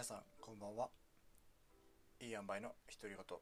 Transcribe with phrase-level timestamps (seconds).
[0.00, 0.88] 皆さんこんばんは。
[2.22, 3.36] いい塩梅の独り言、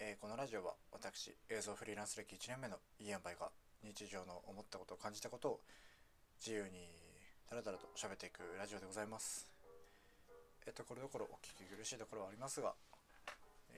[0.00, 3.52] えー、このラジオは私映像フリーランス歴1年目のいい塩梅が
[3.84, 5.60] 日常の思ったことを感じたことを
[6.42, 6.90] 自由に
[7.48, 9.46] だらだらと喋っていくラジオでございます。
[10.66, 12.74] えっ、とこれどころお聞き苦しいところはありますが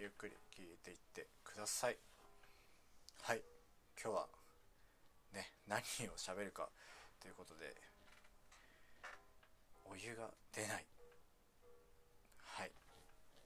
[0.01, 1.99] ゆっくり聞いていってください。
[3.21, 3.43] はい。
[4.03, 4.27] 今日は
[5.35, 5.77] ね何
[6.09, 6.71] を喋るか
[7.21, 7.77] ということで
[9.85, 10.87] お湯が出ない、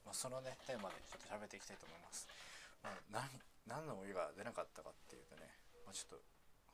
[0.04, 2.26] まあ、そのねテーマでちょっと喋っていきたいと思います、
[2.82, 3.28] まあ、何
[3.66, 5.46] 何のお湯が出なかったかっていうとね、
[5.84, 6.22] まあ、ちょっと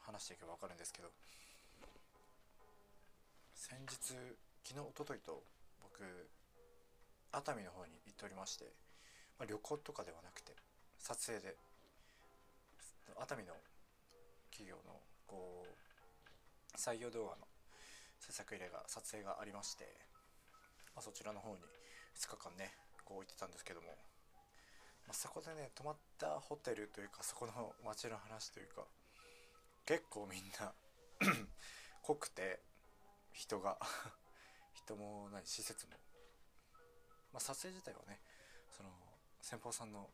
[0.06, 1.10] 話していけば分かるんですけど
[3.54, 4.14] 先日
[4.64, 5.42] 昨日おとといと
[5.82, 6.02] 僕
[7.32, 8.70] 熱海の方に行っておりまして、
[9.38, 10.54] まあ、旅行とかではなくて
[10.98, 11.56] 撮影で。
[13.18, 13.54] 熱海の
[14.50, 17.46] 企業のこう採用動画の
[18.18, 19.84] 制作入れが撮影がありまして、
[20.94, 21.62] まあ、そちらの方に
[22.18, 22.74] 2日間ね
[23.06, 23.86] こう行ってたんですけども、
[25.06, 27.52] まあ、そこでね泊まったホテルというかそこの
[27.86, 28.82] 街の話というか
[29.86, 30.74] 結構みんな
[32.02, 32.60] 濃くて
[33.32, 33.78] 人が
[34.74, 35.92] 人も何施設も、
[37.32, 38.20] まあ、撮影自体はね
[38.76, 38.90] その
[39.40, 40.10] 先方さんの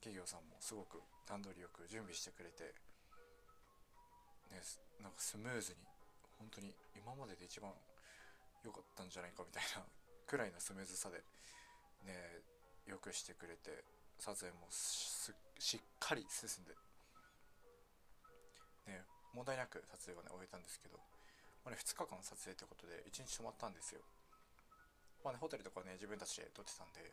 [0.00, 2.74] 企業さんもすごく段取りよく準備してくれて
[4.50, 4.60] ね
[5.00, 5.78] なんかスムーズに
[6.38, 7.72] 本当に今までで一番
[8.62, 9.82] 良かったんじゃないかみたいな
[10.26, 11.22] くらいのスムーズさで
[12.08, 12.40] ね
[12.88, 13.84] よくしてくれて
[14.18, 16.72] 撮影もしっかり進んで
[18.88, 19.04] ね
[19.36, 20.96] 問題なく撮影はね終えたんですけど、
[21.62, 24.00] まあね、2日間撮影ということで1日泊まったんですよ。
[25.22, 27.04] まあねホテルとかね自分たちで撮ってたんで、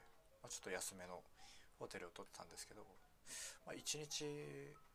[0.41, 1.19] まあ、ちょっと安めの
[1.77, 2.87] ホテルを取ってたんですけど、
[3.67, 4.23] まあ、1日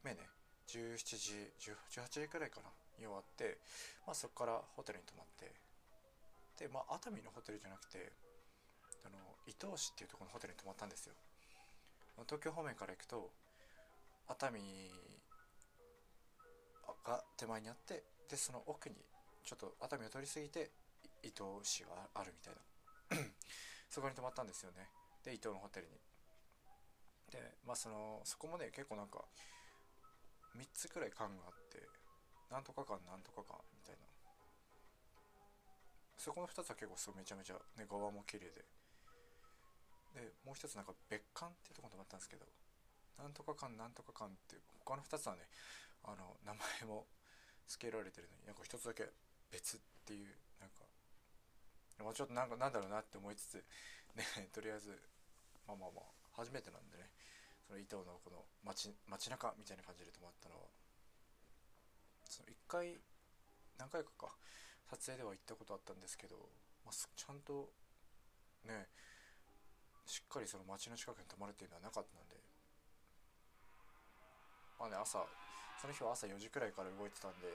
[0.03, 0.25] 目ね
[0.67, 1.53] 17時
[1.93, 3.59] 18時くらいかなに終わって、
[4.07, 5.53] まあ、そこからホテルに泊まって
[6.57, 8.13] で、まあ、熱海のホテルじゃなくて
[9.51, 11.15] 伊東市っていうとこのホテルに泊まったんですよ。
[12.29, 13.31] 東京方面から行くと
[14.29, 14.61] 熱海
[17.03, 18.95] が手前にあってでその奥に
[19.43, 20.71] ちょっと熱海を通り過ぎて
[21.25, 23.27] 伊東市があるみたいな。
[23.91, 24.87] そこに泊まったんですよね。
[25.25, 25.99] で伊東のホテルに。
[27.33, 29.25] でまあそのそこもね結構なんか
[30.55, 31.83] 3つくらい館があって
[32.51, 34.07] なんとか館なんとか館みたいな。
[36.17, 38.80] そこの2つは結構すごいめちゃめちゃね側も綺麗で。
[40.15, 42.47] でもう一つなんか別館っていうところに泊まったんですけど
[43.19, 45.47] なんとか館なんとか館っていう他の2つはね
[46.05, 47.07] あの名前も
[47.69, 49.07] 付けられてるのになんか1つだけ
[49.53, 50.83] 別っていうなんか
[52.03, 53.63] まあちょっとなんかなんだろうなって思いつつ
[54.17, 54.99] ねとりあえず
[55.69, 56.05] まあまあまあ
[56.35, 57.13] 初めてなんでね
[57.67, 60.67] その伊東のこの街街中みたいな感じで泊まったのは
[62.27, 62.99] その1回
[63.79, 64.35] 何回かか
[64.91, 66.37] 撮影では行ったことあったんですけど、
[66.85, 67.71] まあ、ちゃんと
[68.67, 68.91] ね
[70.11, 72.35] しっかりその街の近くに泊まるっていうのはなかったんで。
[74.75, 75.23] まあね朝
[75.79, 77.47] その日は朝4時くらいから動いてたんで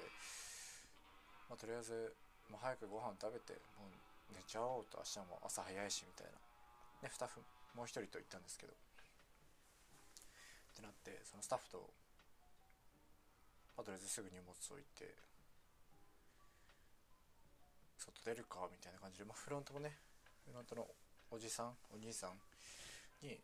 [1.51, 2.15] まあとりあえず、
[2.47, 3.91] まあ、早くご飯食べてもう
[4.31, 6.39] 寝ちゃおうと明日も朝早いしみたいな。
[7.03, 7.43] ねスタッフ
[7.75, 8.71] もう一人と行ったんですけど。
[8.71, 8.75] っ
[10.79, 11.91] てなってそのスタッフと、
[13.75, 15.11] まあ、とりあえずすぐ荷物置いて
[17.99, 19.99] 外出るかみたいな感じで、まあ、フロントもね
[20.47, 20.87] フロントの
[21.35, 22.39] おじさんお兄さん
[23.19, 23.35] に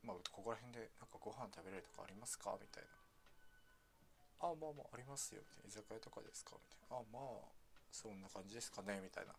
[0.00, 2.56] まあここら辺でなんかご飯食べれるとかありますか？
[2.56, 2.88] みたい
[4.40, 4.48] な。
[4.48, 5.44] ああまあまあありますよ。
[5.44, 5.68] みたいな。
[5.68, 6.56] 居酒屋とかですか？
[6.56, 6.96] みたいな。
[6.96, 7.52] ああまあ
[7.92, 9.04] そんな感じですかね？
[9.04, 9.36] みたいな。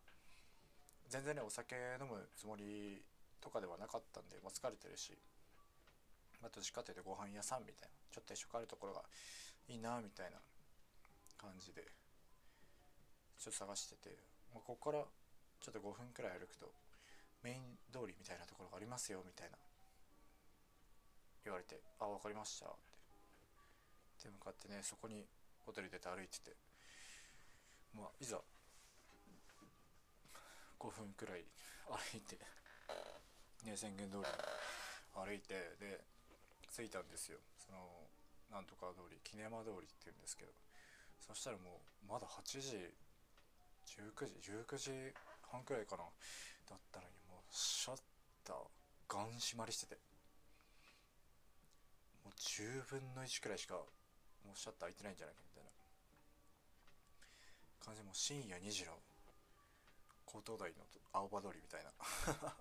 [1.09, 3.01] 全然ねお酒飲むつもり
[3.41, 5.17] とかではなかったんで、まあ、疲れてるし、
[6.37, 7.97] まあ、どっちかというとご飯屋さんみたいな。
[8.13, 9.01] ちょっと一緒あるところが
[9.67, 10.37] いいなみたいな
[11.41, 11.81] 感じで。
[13.41, 14.15] ちょっと探してて、
[14.53, 15.03] まあ、ここから
[15.63, 16.67] ちょっと5分くらい歩くと
[17.41, 19.55] メイン通りみたいなところがありますよみたいな
[21.47, 22.75] 言われて「あ分かりました」っ
[24.19, 24.27] て。
[24.27, 25.27] で向かってねそこに
[25.65, 26.55] ホテル出て歩いてて
[27.93, 28.39] まあいざ
[30.79, 31.43] 5分くらい
[31.87, 32.37] 歩いて
[33.63, 34.23] ね宣言通り
[35.15, 35.99] 歩いてで
[36.71, 37.39] 着いたんですよ。
[37.57, 38.07] その
[38.51, 40.51] なんとか通りキネマ通りっていうんですけど
[41.19, 42.93] そしたらもうまだ8時
[43.85, 45.13] 19時19時
[45.53, 46.03] 半くらいかな。
[46.65, 48.01] だったのにもうシャッ
[48.43, 48.57] ター
[49.07, 50.01] ガン閉まりしてて。
[52.25, 53.85] もう10分の1くらいしかも
[54.49, 55.69] うシャッター開いてないんじゃないかみたいな。
[57.85, 58.97] 感じでもう深夜2時の
[60.33, 60.81] 江東台の
[61.13, 61.93] 青葉通りみたいな。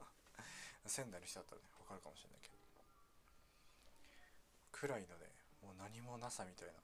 [0.84, 2.54] 仙台の人だったらね分かるかもしれないけど。
[4.72, 6.74] くらいのねもう何もなさみたいな。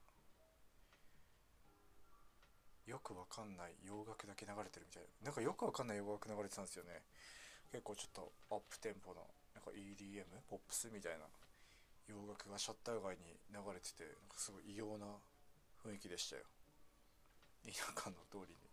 [2.88, 5.28] よくわかんない洋楽だけ流れてるみたいな。
[5.28, 7.04] なんかよくわかんない洋楽流れてたんですよね。
[7.68, 11.28] 結構ちょっとアップテンポのなんか EDM ポップスみたいな
[12.08, 15.04] 洋楽がシャッター街に流れててなんかすごい異様な
[15.84, 16.48] 雰囲気でしたよ。
[17.68, 18.64] 田舎の通りに。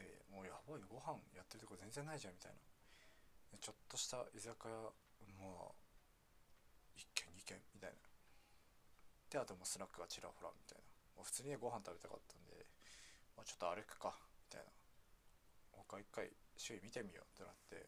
[0.00, 2.56] でもうやばいご飯やってるとこ全然ないじゃんみたい
[3.52, 3.60] な。
[3.60, 4.88] ちょっとした居酒屋
[5.36, 5.76] まあ
[6.96, 7.96] 1軒2軒みたいな。
[9.28, 10.91] であともスナックがちらほらみたいな。
[11.22, 12.66] 普通にねご飯食べたかったんで、
[13.36, 14.14] まあ、ちょっと歩くか
[14.50, 14.72] みたいな。
[15.92, 17.84] 他一回周囲見てみようってなって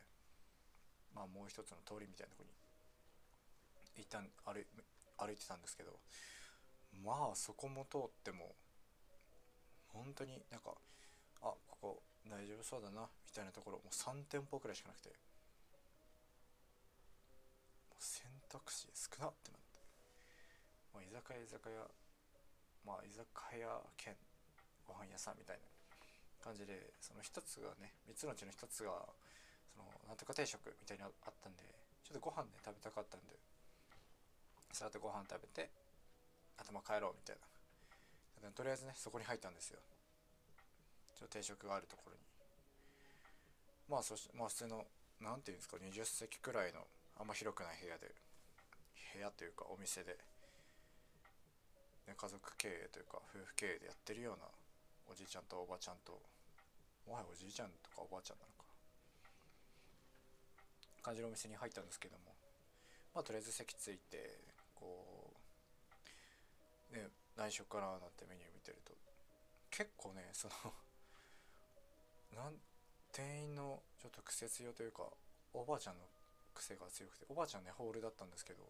[1.15, 2.53] まあもう一つの通りみたいなとこに
[3.97, 5.97] 一旦歩歩いてたんですけど
[7.05, 8.53] まあそこも通っても
[9.89, 10.75] 本当になんか
[11.41, 15.09] あここ大丈夫そうだなみたいなところもう3店舗くらいしかなくて
[17.89, 19.81] もう選択肢少なってなって
[20.93, 21.89] もう居酒屋居酒屋
[22.87, 23.25] まあ居酒
[23.59, 24.15] 屋兼
[24.87, 25.65] ご飯屋さんみたいな
[26.45, 28.93] 感じでその一つがね3つのうちの一つが
[29.73, 31.65] そのなんとか定食みたいなのあったんで
[32.05, 33.33] ちょっとご飯ね食べたかったんで
[34.73, 35.71] さてご飯食べて
[36.59, 38.51] 頭帰ろうみたいな。
[38.53, 39.79] とりあえずねそこに入ったんですよ。
[41.17, 42.19] ちょっと定食があるところに。
[43.89, 44.85] まあそしてまあ普通の
[45.21, 46.85] 何ていうんですか20席くらいの
[47.19, 48.13] あんま広くない部屋で。
[49.15, 50.19] 部屋というかお店で、
[52.07, 54.45] ね、家族経営というか夫婦経営でやってるような
[55.11, 56.21] おじいちゃんとおばちゃんと
[57.07, 58.65] もはやおじいちゃんとかおばあちゃんなのか。
[61.03, 62.33] 感じのお店に入ったんですけども。
[63.15, 64.41] まあとりあえず席ついて
[64.75, 65.31] こ
[66.91, 67.07] うね
[67.37, 68.93] 内緒かななんてメニュー見てると
[69.71, 70.73] 結構ねその
[72.35, 72.55] なん
[73.13, 75.05] 店員のちょっと癖強というか
[75.53, 76.01] おばあちゃんの
[76.55, 78.67] 癖が強くておばあちゃんねホールだったんですけど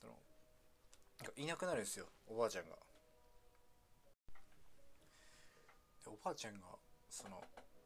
[0.00, 0.14] その
[1.36, 2.76] いなくなるんですよおばあちゃんが。
[6.04, 6.60] でおばあちゃんが
[7.08, 7.42] その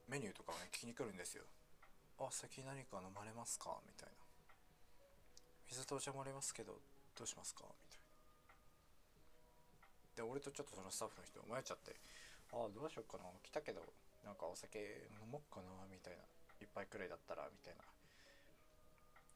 [0.08, 1.44] メニューとかをね聞きに来るんですよ
[2.18, 3.78] あ先何か飲まれますか？
[3.86, 4.14] みたいな
[5.70, 6.80] 水とお茶もありますけど
[7.16, 7.62] どうしますか？
[7.62, 8.00] みたい
[10.24, 10.26] な。
[10.26, 11.94] で俺とちょっとそのスタッフの人迷っちゃって
[12.52, 13.24] ああどうしよっかな？
[13.44, 13.94] 来たけど
[14.24, 15.70] なんかお酒飲もっかな？
[15.92, 16.24] みたいな。
[16.58, 17.86] 一杯くらいだったらみたいな。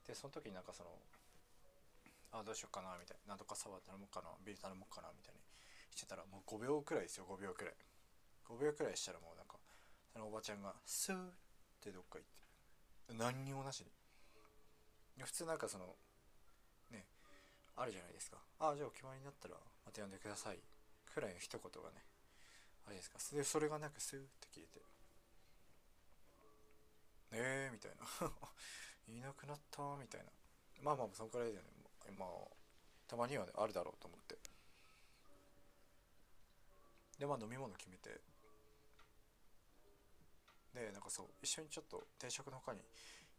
[0.08, 0.90] でその時になんかその
[2.32, 5.40] あどうしよっかなみたいななんとかサワー頼もうかなビール頼もうかなみたいに。
[5.94, 7.26] してたらもう5秒くらいですよ。
[7.28, 7.74] 5秒くらい。
[8.48, 9.56] 5秒くらいしたらもうなんか
[10.12, 11.18] そのおばちゃんがスーっ
[11.80, 13.92] てどっか行って何にもなしに。
[15.22, 15.84] 普通なんかその
[16.90, 17.04] ね
[17.76, 20.58] あるじゃないですかああじゃあお決まりになったらまた呼んでください
[21.12, 22.00] くらいの一言がね
[22.86, 23.18] あれですか。
[23.36, 24.82] でそれがなんかスーって消えて
[27.32, 28.32] えーみたいな
[29.14, 30.30] いなくなったみたいな。
[30.80, 31.81] まあまあそのくらいでね。
[32.18, 32.28] まあ
[33.06, 34.36] たまにはねあるだろうと思って。
[37.18, 38.20] でまあ飲み物決めて。
[40.74, 42.80] でなんかそう一緒にちょっと定食の他に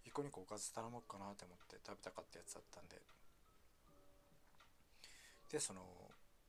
[0.06, 3.02] 一個二個おかず頼もうかなって思って食べたかったやつだったんで。
[5.52, 5.82] でその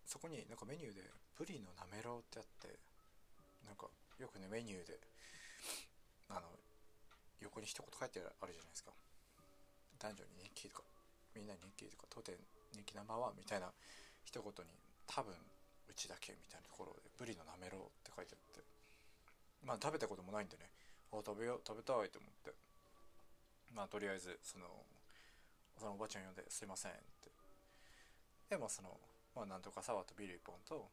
[0.06, 1.00] そこになんかメニューで
[1.36, 2.78] ブリのなめろうってあって
[3.66, 3.88] なんか
[4.18, 5.00] よくねメニューで
[6.28, 6.48] あの
[7.40, 8.92] 横に一言書いてあるじゃないですか。
[9.98, 10.93] 男女に人気とか
[11.34, 12.34] みんな人気とか当店
[12.72, 13.70] 人気ナンバーワンみたいな
[14.24, 14.70] 一言に
[15.06, 18.62] 多分うちだけみたいなところでブリのなめろうって書いてあって
[19.62, 20.70] まあ食べたこともないんでね。
[21.12, 22.52] あ食べよう食べたいと思って。
[23.74, 24.66] まあとりあえずその
[25.78, 27.30] そのおばちゃん呼んで「すいません」って。
[28.50, 28.98] でもその
[29.34, 30.90] まあなんとかサワーとビール1本と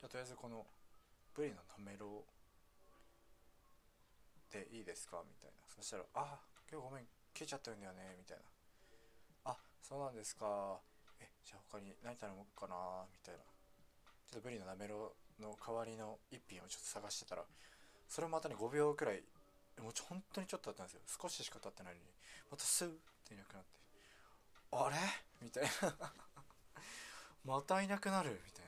[0.00, 0.66] じゃとりあえずこの
[1.34, 2.24] ブリのなめろ
[4.50, 5.56] うでいいですかみたいな。
[5.68, 8.44] そしたら「あ今日ごめん消えちゃってるんだよね」みたいな
[9.82, 10.80] 「そうなんですか。
[11.20, 13.40] えじゃあ他に何頼もうかな」みたいな。
[13.40, 17.44] ちょっとブリのなめろうの代わりの一品をちょっと探してたら。
[18.08, 19.22] それもまたね5秒くらい。
[19.80, 21.00] もうちょ本当にちょっと経ったんですよ。
[21.22, 22.06] 少ししか経ってないのに。
[22.50, 22.92] またスーっ
[23.26, 23.68] ていなくなって。
[24.72, 24.96] あれ？
[25.42, 26.12] みたいな。
[27.44, 28.40] またいなくなる。
[28.44, 28.64] みたい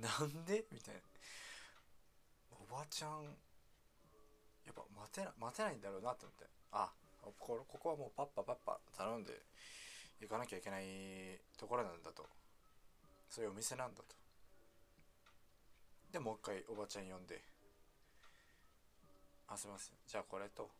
[0.00, 0.08] な。
[0.20, 0.66] なんで？
[0.70, 1.00] みたいな。
[2.60, 3.24] おばちゃん。
[4.66, 6.46] やっぱ待てな待てないんだろうなと思って。
[6.72, 9.32] あここはもうパッパパッパ頼んで
[10.20, 10.84] 行かなきゃいけない
[11.56, 12.26] ところなんだと。
[13.28, 14.16] そういうお店なんだと。
[16.12, 17.42] でもう一回おばちゃん呼んで
[19.46, 19.94] あすいません。
[20.06, 20.70] じゃあこれと。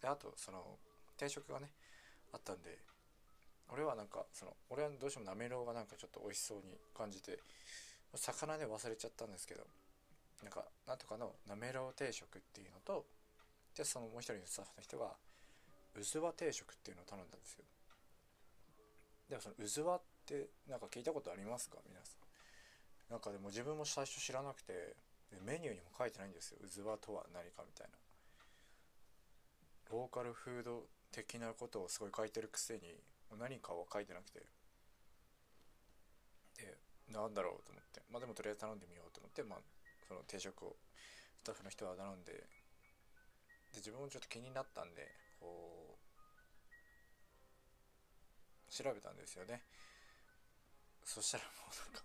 [0.00, 0.78] であとその
[1.16, 1.70] 定食がね
[2.32, 2.78] あったんで
[3.72, 7.38] 俺はなんかその俺はどうしてもなめろうがなんかちょっと美味しそうに感じて
[8.14, 9.62] 魚で忘れちゃったんですけど
[10.42, 13.06] なんかなんとかのなめろう定食っていうのと
[13.76, 15.12] でそのもう一人のスタッフの人が
[15.94, 17.64] うずわ定食っていうのを頼んだんですよ。
[19.28, 21.78] でもそのうずわってなんか聞いたことありますか？
[21.88, 23.12] 皆さん。
[23.12, 24.96] なんかでも自分も最初知らなくて
[25.44, 26.58] メニューにも書いてないんですよ。
[26.64, 27.98] うずわとは何かみたいな。
[29.90, 32.80] ローカルフード的なことをすごい書いてるくせに
[33.38, 34.40] 何かは書いてなくて。
[36.56, 36.78] で
[37.12, 38.00] なんだろうと思って。
[38.10, 39.58] まあでもとりあえず頼んでみようと思ってまあ
[40.08, 40.76] その定食を
[41.40, 42.32] スタッフの人は頼んで。
[43.72, 45.08] で自分もちょっと気になったんで
[45.40, 45.81] こう
[48.72, 49.60] 調べたんですよね。
[51.04, 52.02] そしたらもうなんか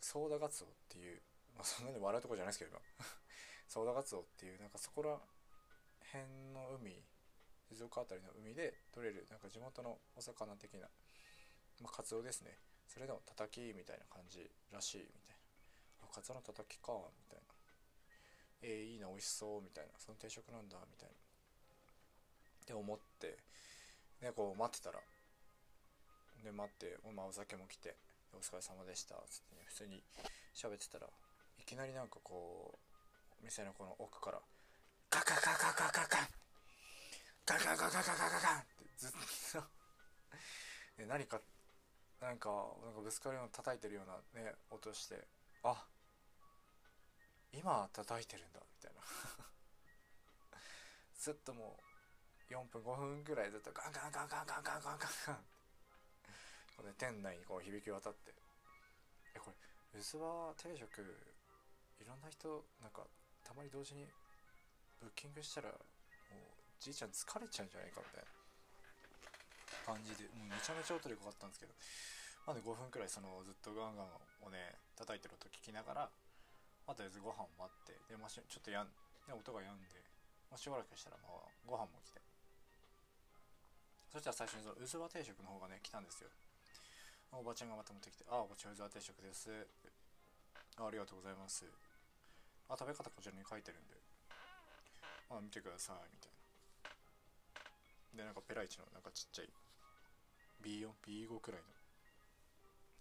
[0.00, 1.22] ソーダガツオっていう、
[1.54, 2.80] まあ、そんなに笑うとこじゃないですけど今。
[3.70, 5.20] ソーダガツオっていうなんかそこら
[6.12, 7.02] 辺の海
[7.70, 10.88] 静岡辺りの海で取れるなんか地元のお魚的な、
[11.80, 12.58] まあ、カツオですね。
[12.86, 15.36] それでもたたきみたいな感じらしいみたい
[16.02, 16.10] な。
[16.10, 17.54] あカツオのたたきかみたいな。
[18.62, 19.92] えー、いいな美味しそうみたいな。
[19.98, 21.14] その定食なんだみたいな。
[21.14, 23.38] って思って
[24.20, 25.00] ねこう待ってたら。
[26.44, 27.96] で待ってまあお酒も来て
[28.34, 30.04] お疲れ様でした」つってね普通に
[30.54, 31.08] 喋ってたら
[31.58, 32.78] いきなりなんかこ
[33.40, 34.42] う店のこの奥から
[35.10, 36.28] ガガガガガガガン
[37.46, 39.10] ガガガガガガガガンってずっ
[39.52, 39.62] と。
[41.08, 41.40] 何か
[42.20, 42.50] なんか
[42.82, 45.26] なんかぶつかるような叩いてるようなね音して
[45.62, 45.86] あ
[47.52, 49.02] 今叩いてるんだみたいな。
[51.18, 51.83] ずっともう
[52.50, 55.12] 4分5分ぐらいずっとガンガンガンガンガンガンガンガン。
[55.26, 55.38] ガン
[56.76, 58.34] これ店内にこう響き渡って。
[59.34, 59.56] えこれ
[60.00, 61.00] 薄葉定食
[62.00, 63.06] いろんな人なんか
[63.42, 64.06] たまに同時に
[65.00, 65.80] ブッキングしたらもう
[66.80, 68.30] じいちゃん疲れちゃうんじゃないかみたいな。
[69.84, 71.74] 感じでもうめちゃめちゃ音でかかったんですけど。
[72.46, 74.06] まだ5分くらいそのずっとガンガン
[74.44, 76.10] をね叩いてる音聞きながら
[76.86, 77.96] まあ、とりあえずご飯を待って。
[78.08, 78.88] で、まあ、ちょっとやん
[79.24, 79.96] で音が止んで、
[80.52, 82.20] まあ、しばらくしたらまあご飯も来て。
[84.14, 86.30] そしたら最初にそのうずわ定食の方がね来たんですよ。
[87.34, 89.50] おばちゃんがまた持ってきて「あおばちゃんうずわ定食です」
[90.78, 91.66] あ「りがとうございます」
[92.70, 93.98] あ食べ方こちらに書いてるんで。
[95.30, 96.30] あ見てくださいみたい
[98.14, 98.22] な。
[98.22, 99.50] でなんかペライチのなんかちっちゃい
[100.62, 101.66] B4B5 くらいの。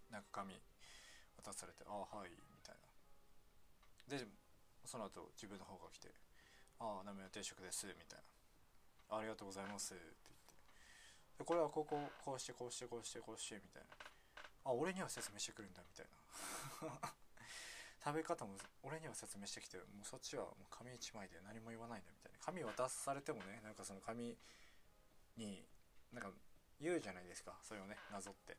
[0.10, 0.60] なんか紙
[1.38, 2.76] 渡されて「あはい」みたい
[4.10, 4.18] な。
[4.18, 4.26] で
[4.84, 6.10] その後自分の方が来て
[6.80, 8.24] 「ああ鍋の定食です」みたい
[9.10, 9.94] な「ありがとうございます」
[11.38, 13.90] でこれはこうここうしてこうしてこうしてこうしてみたいな。
[14.66, 16.06] あ俺には説明してくるんだみたい
[16.90, 17.12] な。
[18.04, 22.38] 食べ方も俺には説明してきてもうそっちはもう紙一枚で何も言わないんだみたいな。
[22.40, 24.38] 紙渡されてもねなんかその紙
[25.38, 25.66] に
[26.12, 26.32] なんか
[26.80, 27.58] 言うじゃないですか。
[27.64, 28.58] それをねなぞって。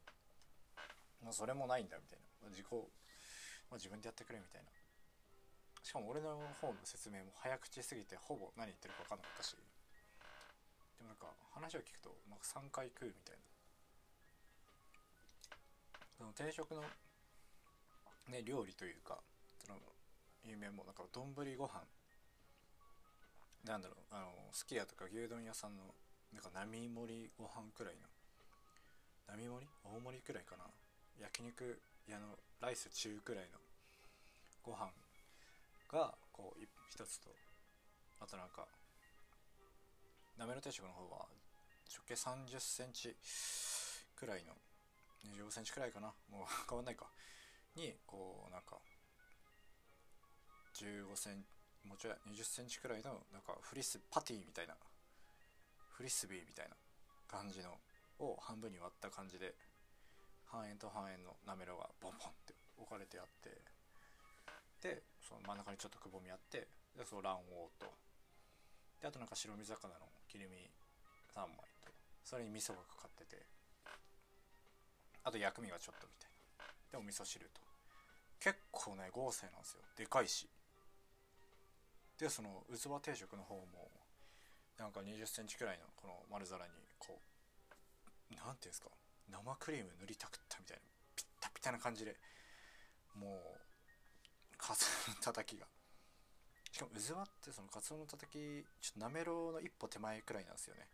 [1.20, 2.48] もうそれもないんだみたいな。
[2.50, 2.78] 自己、ま
[3.72, 4.70] あ、自分でやってくれみたいな。
[5.82, 9.56] しかも俺の方の説明も早口すぎてほぼ何言ってるか分かんなかったし。
[11.04, 13.44] もなんか話を聞くとなんか3回食うみたいな。
[16.16, 16.80] その定食の
[18.32, 19.20] ね料理というか
[19.60, 19.78] その
[20.44, 21.84] 有名もなんか丼ご飯。
[23.64, 25.94] なんだろうあのすき家とか牛丼屋さんの
[26.32, 28.08] なんか並盛りご飯くらいの
[29.26, 29.68] 並盛り？
[29.84, 30.64] 大盛りくらいかな？
[31.20, 33.58] 焼肉屋のライス中くらいの
[34.62, 34.92] ご飯
[35.88, 37.30] がこう一つと
[38.20, 38.66] あとなんか
[40.36, 41.26] なめろ定食の方は
[41.90, 43.14] 直径3 0センチ
[44.16, 44.52] くらいの
[45.38, 46.12] 25センチくらいかな。
[46.30, 47.10] もう 変わんないか。
[47.76, 48.78] にこうなんか
[50.74, 51.44] 15セン
[51.84, 54.76] もちょい20センチくらいのなんかフリスパティみたいな
[55.90, 56.76] フリスビーみたいな
[57.26, 57.78] 感じの
[58.18, 59.54] を半分に割った感じで
[60.46, 63.60] 半円と半円のなめろがボンボンって置かれてあって
[64.80, 67.42] でその真ん中にちょっとくぼみあってでその卵
[67.78, 67.94] 黄と
[69.04, 70.56] であとなんか白身魚の切り身
[71.36, 71.92] 3枚と
[72.24, 73.44] それに味噌がかかってて
[75.22, 76.64] あと薬味がちょっとみたいな。
[76.92, 77.60] でお味噌汁と。
[78.40, 79.84] 結構ね豪勢なんですよ。
[79.96, 80.48] でかいし。
[82.16, 83.92] でそのうつば定食の方も
[84.78, 88.88] なんか2 0センチくらいのこの丸皿にこう何ていうんですか
[89.28, 90.82] 生クリーム塗りたくったみたいな
[91.14, 92.16] ピッタピタな感じで
[93.14, 95.66] もうカツオのたたきが。
[96.74, 100.88] しかもうずわってそのカツオのたたきちょっとなめろうの一歩手前くらいなんですよね。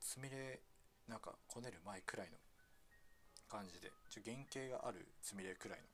[0.00, 0.58] つみれ
[1.06, 2.38] なんかこねる前くらいの
[3.46, 3.92] 感じで。
[4.08, 5.84] ちょ原型があるつみれくらいの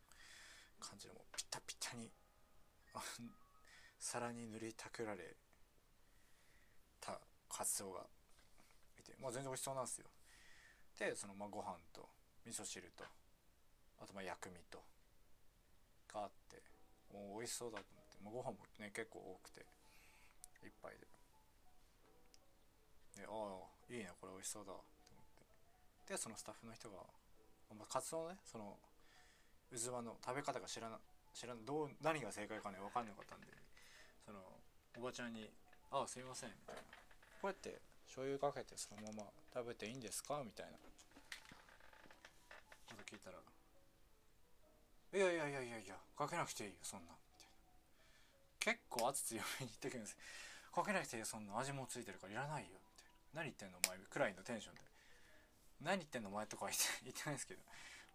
[0.78, 2.08] 感じでもうピタピタに
[3.98, 5.34] 皿に塗りたくられ
[7.00, 8.06] たカツオが
[9.00, 10.06] いてまあ全然美味しそうなんですよ。
[10.96, 12.08] でそのまあご飯と
[12.46, 13.02] 味噌汁と
[13.98, 14.80] あとまあ薬味と
[16.06, 16.62] があって
[17.10, 17.93] もう美味しそうだと、
[18.24, 19.64] まあ、ご飯もね結構多くて
[20.64, 21.06] 一杯で。
[23.20, 24.80] でああいいねこれ美味しそうだと
[25.12, 25.24] 思っ
[26.08, 26.12] て。
[26.12, 26.96] でそのスタッフの人が
[27.72, 28.76] ま、カツオのねその
[29.72, 30.98] うずわの食べ方が知らな
[31.32, 33.46] 知らんどう何が正解かね分かんなかったんで
[34.24, 34.38] その
[34.96, 35.50] おばちゃんに
[35.90, 36.82] 「ああすいません」みたいな
[37.42, 40.78] 「こうやって醤油かけてそのまま食べていいんですか?」みたいな。
[40.78, 40.84] こ
[42.94, 43.38] と聞いたら
[45.14, 47.16] 「いやいやいやいやいやかけなくていいよそん」な。
[48.64, 50.16] 結構圧強めに言ってくるんです。
[50.72, 52.32] かけなくていいよそんな味もついてるから。
[52.32, 52.80] いらないよ。
[52.80, 54.00] みたいな何言ってんのお前。
[54.08, 54.80] くらいのテンションで。
[55.84, 57.60] 何言ってんのお前とか言って言ってないですけど。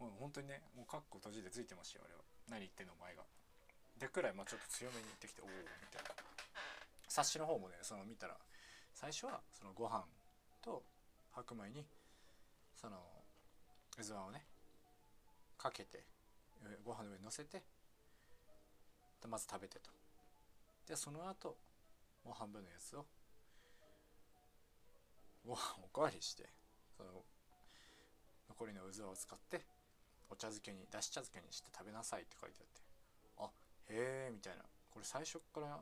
[0.01, 2.25] もう本当にねもうカッコ閉じてついてましたよ俺は。
[2.49, 3.21] 何言ってんのお前が。
[4.01, 5.53] でくらいまあちょっと強めに言ってきておおみ
[5.93, 6.09] たいな。
[7.05, 8.33] 冊子の方もねその見たら
[8.97, 10.01] 最初はそのご飯
[10.65, 10.81] と
[11.29, 11.85] 白米に
[12.73, 14.41] そのうずわをね
[15.61, 16.01] かけて
[16.81, 17.61] ご飯の上に乗せて
[19.21, 19.98] でまず食べてと。
[20.89, 21.55] でその後
[22.25, 23.05] もう半分のやつを
[25.45, 26.49] ご飯おかわりして
[26.97, 27.09] その
[28.49, 29.61] 残りのうずわを使って
[30.29, 32.81] お茶漬けにだし茶漬けにして食べなさいって書いてあって
[33.37, 34.63] あへえみたいな。
[34.89, 35.79] これ最初から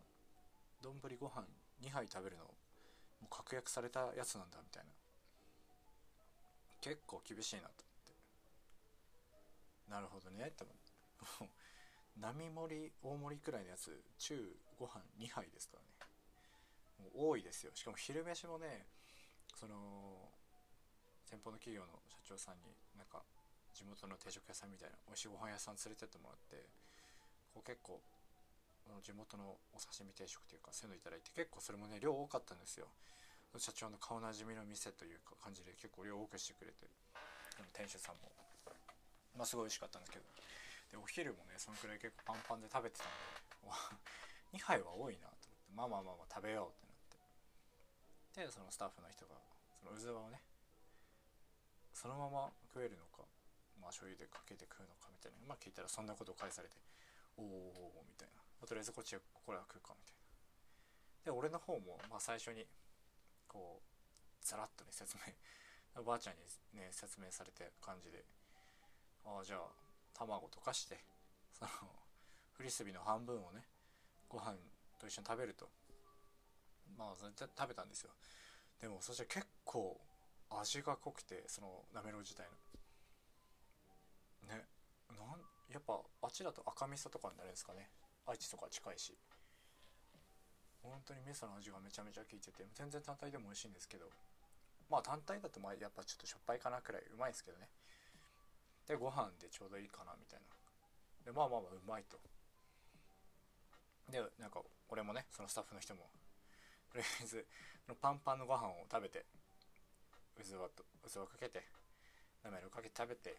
[0.84, 1.48] 丼ご飯
[1.82, 2.52] 2杯食べるのも
[3.24, 4.90] う確約されたやつなんだみたいな。
[6.82, 9.92] 結構厳しいなと思って。
[9.92, 10.92] なるほどねって思って。
[12.20, 14.36] 並盛り大盛りくらいのやつ中
[14.78, 15.90] ご飯2杯ですからね。
[17.14, 17.72] もう多いですよ。
[17.74, 18.86] しかも昼飯もね
[19.56, 20.30] その
[21.26, 23.22] 先方の企業の社長さんになんか
[23.74, 26.66] 地元の定食屋さんみたいな美味しいご飯屋さん連れてってもらって
[27.54, 28.02] こう結構
[29.04, 32.88] 地元のお刺身定食というかそういうのいただいて結構それもね量多かったんですよ。
[33.58, 36.88] 社長の顔なじみの店というか感じで結構量多くしてくれて
[37.74, 38.32] 店主さんも。
[39.36, 40.26] まあすごい美味しかったんですけど。
[40.92, 43.14] でお昼もねそのくらい結構パンパンで食べてたんで
[44.68, 45.72] 2杯は多いなと思って。
[45.72, 47.16] まあまあまあまあ食べようって
[48.36, 48.52] なって。
[48.52, 49.40] でそのスタッフの人が
[49.80, 50.44] そのうずわをね
[51.96, 53.24] そのまま食えるのか
[53.80, 55.40] まあ醤油でかけて食うのかみたいな。
[55.48, 56.76] まあ聞いたらそんなことを返されて
[57.40, 58.44] おおみたいな。
[58.60, 60.28] まとりあえずこっちはこれは食うかみたいな。
[61.24, 62.68] で俺の方もまあ最初に
[63.48, 63.88] こう
[64.44, 65.32] ザラッとね説明
[66.00, 66.44] おばあちゃんに
[66.76, 68.24] ね説明されて感じで
[69.24, 69.72] ああじゃあ
[70.14, 71.00] 卵溶かして
[71.52, 71.72] その
[72.52, 73.64] フリスビーの半分をね
[74.30, 74.56] ご飯
[75.00, 75.70] と一緒に食べると。
[76.98, 78.12] まあ食べたんですよ。
[78.82, 80.00] でもそして結構
[80.50, 82.52] 味が濃くてそのなめろう自体の。
[84.56, 84.66] ね。
[85.10, 85.40] なん
[85.72, 87.90] やっぱあっちだと赤味噌とかになるんですかね。
[88.26, 89.18] 愛知とか近いし。
[90.84, 94.10] 本当に味噌の味がめちゃめちゃ効いてて全然単体でも美味しいんですけど。
[94.90, 97.68] まあ単体だとまあやっぱちょっとしょっぱいかなくらいうまいですけどね。
[98.88, 100.46] でご飯でちょうどいいかなみたいな。
[101.26, 102.18] でまあまあまあうまいと。
[104.10, 106.10] でなんか俺もねそのスタッフの人も
[106.92, 107.46] とりあえず
[108.02, 109.26] パンパンのご飯を食べて
[110.40, 111.64] うずわとうずわかけて
[112.44, 113.36] なめろかけて食べて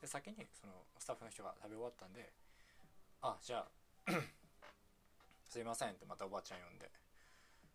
[0.00, 2.32] で先にそのスタッフの人が食べ終わったんで
[3.22, 3.64] 「あじゃ
[4.06, 4.12] あ
[5.48, 6.90] すいません」ってまたおばあちゃん呼んで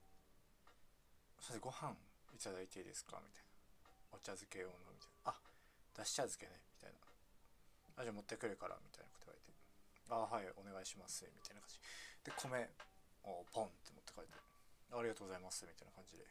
[1.41, 1.95] 「それご飯
[2.33, 3.49] いただいていいですか?」みたいな
[4.13, 5.41] 「お茶漬け用の」みたいな「あ
[5.95, 6.99] だし茶漬けね」みたいな
[7.97, 9.20] 「あじゃあ持ってくるから」みたいなこ
[10.15, 11.79] 「あはいお願いします」みたいな感じ。
[12.23, 12.69] で米
[13.23, 14.37] をポンって持って帰って
[14.91, 16.25] 「ありがとうございます」みたいな感じで。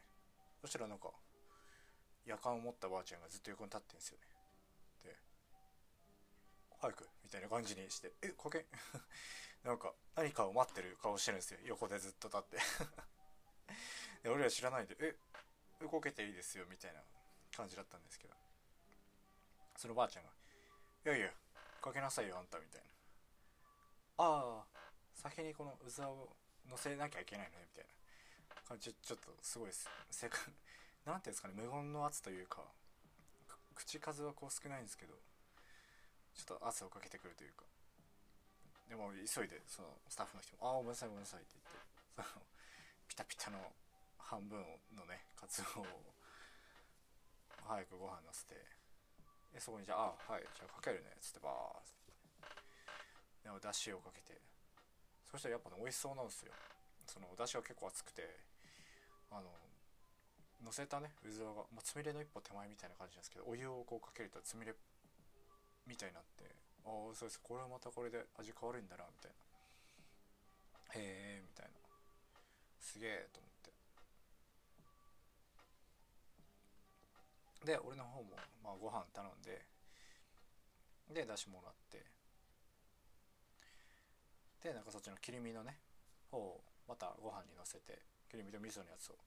[0.61, 1.09] そしたらなんか
[2.23, 4.25] 夜間を持ったばあちゃんがずっと横に立ってんですよね。
[5.03, 5.17] で
[6.79, 8.67] 「早く」みたいな感じにして「えかけ
[9.63, 11.59] なんか何かを待ってる顔してるんですよ。
[11.63, 12.57] 横でずっと立って。
[14.21, 15.17] で俺は知らないで「え
[15.79, 17.03] 動けていいですよ」みたいな
[17.55, 18.35] 感じだったんですけど。
[19.77, 20.29] そのばあちゃんが
[21.05, 21.33] 「いやいや
[21.81, 22.87] かけなさいよあんた」みたいな
[24.21, 24.79] 「ああ
[25.15, 26.35] 先にこのうざを
[26.69, 27.85] 乗せなきゃいけないのね」みたい
[28.55, 30.37] な感じちょっとすごいですせか
[31.05, 32.63] なんていうんですかね無言の圧というか
[33.73, 35.15] 口数はこう少ないんですけど
[36.35, 37.65] ちょっと圧をかけてくるというか。
[38.87, 42.45] でも急いでそのスタッフの人も「ああごめんなさいごめんなさい」って言ってその
[43.07, 43.73] ピタピタの
[44.17, 44.59] 半分
[44.91, 45.85] のねカツオを
[47.63, 48.55] 早くご飯のせて
[49.59, 52.00] そこにじゃあ「あはいじゃあかけるね」っつってバーッでお
[53.43, 54.39] だしをかけて。
[55.31, 56.51] そしたらやっぱね美味しそうなんですよ。
[57.07, 58.27] そのおだしが結構熱くて
[59.31, 59.47] あの
[60.63, 64.75] 乗せたねうずわが、まあ、つみれの一歩手前みたいな感じなんですけどお湯をこうかけるとつみれ
[65.87, 66.43] みたいになって
[66.83, 67.39] ああそうです。
[67.39, 70.99] これはまたこれで味変わるんだなみたいな。
[70.99, 71.71] へえみたいな。
[72.79, 73.51] すげえと思っ
[77.63, 77.71] て。
[77.71, 79.61] で俺の方も、まあ、ご飯頼んで
[81.13, 82.20] でだしもらって。
[84.61, 85.77] でなんかそっちの切り身のね
[86.29, 89.17] 方をまたご飯にのせて切り身と味噌のやつを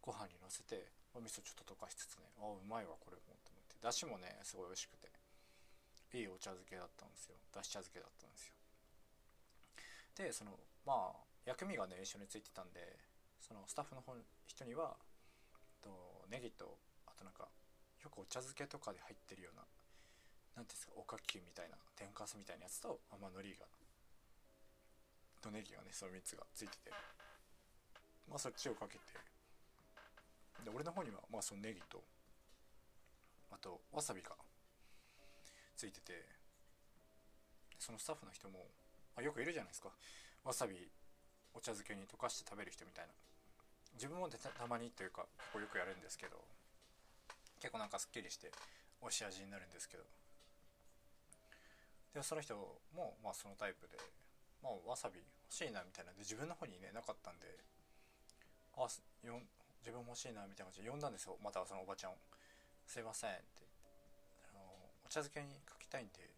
[0.00, 3.76] ご飯にのせてお味噌ちょっと溶かしつつねあうまいわこれもと思って。
[3.82, 5.10] だしもねすごい美味しくて
[6.16, 7.36] いいお茶漬けだったんですよ。
[7.52, 8.54] だし茶漬けだったんですよ。
[10.16, 12.96] でそのまあ薬味がね一緒についてたんで
[13.40, 14.14] そのスタッフの方
[14.46, 14.96] 人には
[15.82, 15.90] と
[16.30, 17.48] ネギとあとなんか
[18.02, 19.62] よくお茶漬けとかで入ってるような
[20.56, 23.66] 何ていうんですかおかきみたいな天かすみたいなやつとまあ海苔が
[25.40, 26.90] とネギがねその3つがついてて。
[28.28, 29.04] まあそっちをかけて。
[30.64, 32.02] で俺の方にはまあそのネギと
[33.50, 34.30] あとわさびが
[35.76, 36.38] ついてて。
[37.78, 38.66] そのスタッフの人も、
[39.14, 39.88] まあ、よくいるじゃないですか。
[40.44, 40.74] わさび
[41.54, 43.14] お茶漬けに溶かして食べる人みたいな。
[43.94, 46.36] 自分もたまにというか結構よくやるんですけど。
[47.60, 48.50] 結構なんかすっきりして
[49.00, 50.02] 美味しい味になるんですけど。
[52.14, 52.54] でその人
[52.94, 53.96] もまあそのタイプで、
[54.62, 57.46] まあ、わさび欲しいなみたいなで自分の方にねなかったんで
[58.76, 58.86] あ
[59.26, 59.40] よ
[59.80, 61.36] 自分も欲しいなみたいな感じで呼んだんですよ。
[61.42, 62.12] またそのおばちゃん。
[62.12, 62.14] を
[62.86, 63.64] 「すいません」って。
[64.50, 64.60] あの
[65.04, 66.30] 「お茶漬けにかけたいんで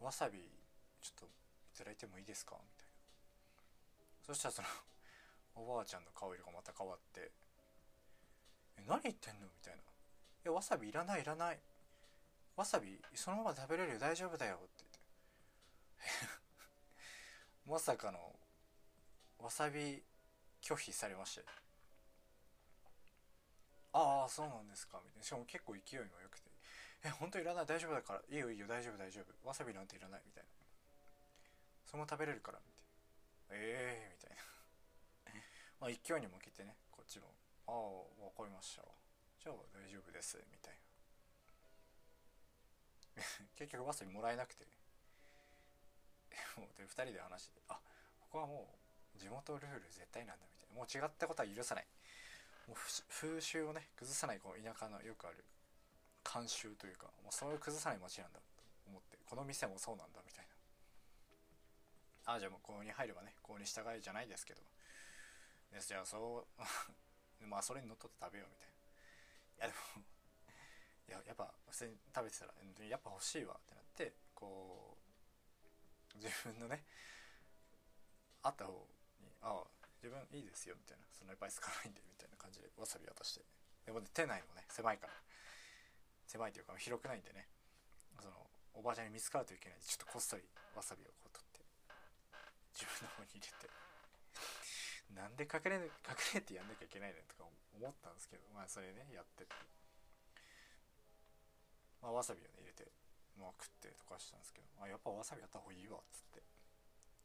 [0.00, 0.38] わさび
[1.02, 2.92] ちょっといただいてもいいですか?」みたいな。
[4.26, 4.68] そしたらその
[5.66, 7.30] おばあちゃんの顔色がまた変わって
[8.76, 9.82] 「え何言ってんの?」みたいな
[10.44, 11.60] 「えわさびいらないいらない。
[12.56, 13.98] わさびそのまま食べれるよ。
[13.98, 16.45] 大丈夫だよ」って言って。
[17.66, 18.18] まさかの
[19.38, 20.02] わさび
[20.62, 21.44] 拒否されまして
[23.96, 25.00] ああそうなんですか。
[25.00, 25.24] みたいな。
[25.24, 26.52] しかも結構勢いが良くて。
[27.00, 27.66] え本当いらない。
[27.66, 28.20] 大丈夫だから。
[28.28, 28.68] いいよいいよ。
[28.68, 29.48] 大丈夫大丈夫。
[29.48, 30.22] わさびなんていらない。
[30.26, 30.52] みたいな。
[31.88, 32.60] そのまま食べれるから。
[32.60, 33.64] みたいな。
[33.64, 34.44] ええー、みたいな。
[35.80, 36.76] まあ勢いに負けてね。
[36.92, 37.32] こっちも。
[37.64, 38.84] ああ分かりました。
[39.40, 40.36] じゃあ大丈夫です。
[40.52, 40.76] みたい
[43.16, 43.24] な。
[43.56, 44.68] 結局わさびもらえなくて。
[46.76, 47.80] で2人で話してあ
[48.20, 48.68] ここはも
[49.14, 50.74] う地元ルール絶対なんだみたいな。
[50.74, 51.86] もう違ったことは許さない。
[52.68, 52.76] もう
[53.08, 55.44] 風習をね崩さないこの田舎のよくある
[56.24, 58.44] 慣習というかもうそれを崩さない街なんだと
[58.86, 59.16] 思って。
[59.24, 60.46] この店もそうなんだみたい
[62.26, 62.34] な。
[62.34, 64.60] あじゃあもうここに入ればねここに従いじゃないですけど。
[65.72, 66.62] でじゃあそう
[67.46, 68.74] まあそれにのっとって食べようみたいな。
[69.56, 70.04] いやでも
[71.08, 74.95] いややっぱ普通に食べてたらやっぱ欲しいわってなってこう
[76.20, 76.84] 自分のね
[78.42, 78.72] あった方
[79.20, 79.64] にああ
[80.02, 83.44] 自分いいですよみたいなそんなにいっぱい使わないんでみたいな感じでわさび渡して。
[83.84, 85.12] でも、ね、店内もね狭いから。
[86.26, 87.46] 狭いというか広くないんでね。
[88.20, 88.34] その
[88.74, 90.42] おばあちゃんに見つかるといけないんでちょっとこっそり
[90.74, 91.62] わさびをこう取って
[92.74, 93.70] 自分の方に入れて。
[95.14, 95.90] なんで隠れ隠
[96.34, 99.54] れてやんなきゃいけないのとか思ったんですけどまあそれねやってて。
[102.02, 102.90] まあわさびをね入れて。
[103.38, 106.56] まあ食ってとかしたんですけどあやっぱわさびやった方がいいわっつって。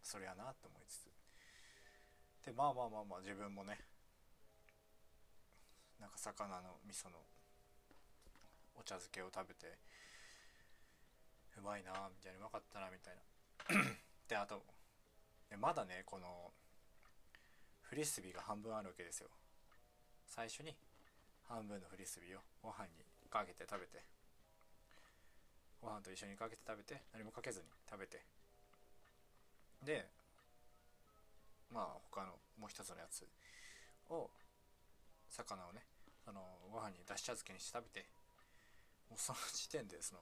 [0.04, 1.12] それやなって思いつつ。
[2.46, 3.78] でまあまあまあまあ自分もね
[6.00, 7.22] なんか魚の味噌の
[8.76, 9.78] お茶漬けを食べて
[11.58, 13.22] うまいなみたいなうまかったなみたいな。
[14.28, 14.64] であと
[15.60, 16.52] まだねこの
[17.84, 19.30] フリスビーが半分あるわけですよ。
[20.26, 20.76] 最初に
[21.48, 24.04] 半分のフリスビーをご飯にかけて食べて
[25.82, 28.22] ご飯と一緒にかけて食べて何もかけずに食べて。
[29.84, 30.06] で
[31.74, 33.26] まあ他のもう一つのやつ
[34.10, 34.30] を
[35.30, 35.82] 魚をね
[36.28, 36.42] あの
[36.72, 38.06] ご飯にだし茶漬けにして食べて
[39.10, 40.22] もうその時点でその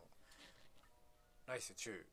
[1.46, 2.06] 来世中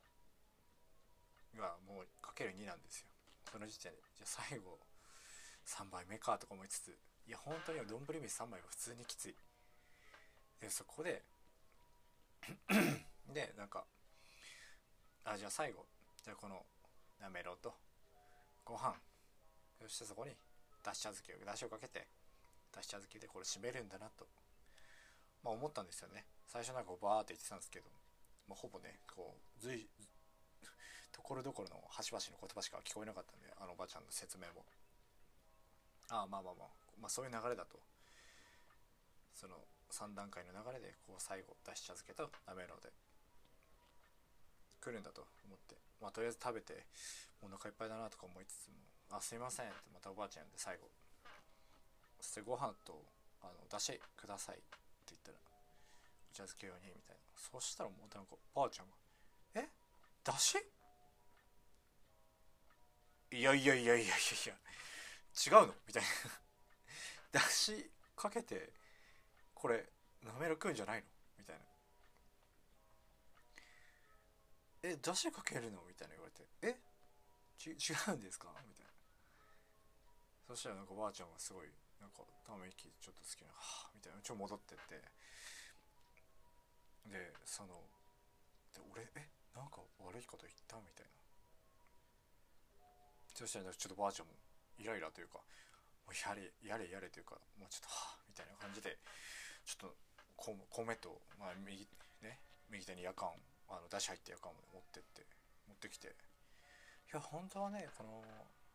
[1.57, 3.07] がもうかける2なんですよ。
[3.53, 4.79] その時点でじゃあ最後
[5.67, 6.89] 3杯目かとか思いつつ
[7.29, 9.35] いや本当に丼飯3杯は普通にきつい。
[10.61, 11.23] でそこで
[13.33, 13.85] でなんか
[15.25, 15.87] あじゃあ最後
[16.23, 16.63] じゃあこの
[17.21, 17.73] なめろうと。
[18.65, 18.95] ご飯。
[19.81, 20.33] そしてそこに
[20.83, 22.09] だし茶漬けをだしをかけて
[22.75, 24.27] だし茶漬けでこれ締めるんだなと。
[25.43, 26.25] まあ思ったんですよね。
[26.47, 27.87] 最初なんかバーって言ってたんですけど、
[28.49, 29.89] まあ、ほぼねこう随
[31.13, 34.65] ところどころの端々の言葉しか聞こえなかったんであのおばちゃんの説明も。
[36.11, 36.69] ああまあまあまあ
[37.03, 37.79] まあそういう流れだと。
[39.35, 39.55] その
[39.93, 42.91] 3段階の流れでこう最後だし茶漬けとなめろうで。
[44.87, 45.75] 来るんだと思って。
[46.01, 46.87] まあとりあえず食べて
[47.43, 48.77] お腹いっぱいだなとか思いつつも
[49.11, 50.89] あすいません」ってまたおばあちゃん呼んで最後。
[52.21, 53.03] そしてご飯と
[53.43, 54.65] あの出汁くださいって
[55.11, 57.23] 言ったらお茶漬け用にみたいな。
[57.35, 58.97] そしたらもうなんかばあちゃんが
[59.59, 59.69] 「え？
[60.25, 60.65] 出汁？
[63.33, 64.09] いやいやいやいやいやい
[64.47, 64.55] や
[65.35, 66.03] 違うの?」みたい
[67.33, 67.41] な。
[67.41, 68.73] 出汁かけて
[69.55, 69.85] これ
[70.23, 71.07] なめろ食うんじゃないの？
[71.39, 71.65] みたいな
[74.87, 76.79] 「え出汁かけるの?」みたいな言われて「え？
[77.59, 78.93] ち違うんですか?」みたいな。
[80.47, 81.69] そしたらなんかおばあちゃんがすごい
[82.01, 84.23] なんかため息ちょっと好きな「はあ」みたいな。
[84.23, 85.03] ちょ戻ってって。
[87.07, 87.83] でその
[88.75, 89.29] で俺え？
[89.55, 90.77] なんか悪いこと言った？
[90.79, 91.13] みたいな。
[93.35, 94.33] そしたらちょっとばあちゃんも
[94.79, 98.99] イライラというかもうやれやれやれというかもうちょっとはあみたいな感じで
[99.65, 99.97] ちょっと
[100.71, 101.89] 米と、まあ、右
[102.23, 102.41] ね？
[102.71, 103.31] 右手に夜間
[103.69, 105.27] あの出し入った夜間を持ってって。
[105.69, 106.09] 持ってきて。
[106.09, 106.11] い
[107.13, 108.23] や本当はねこの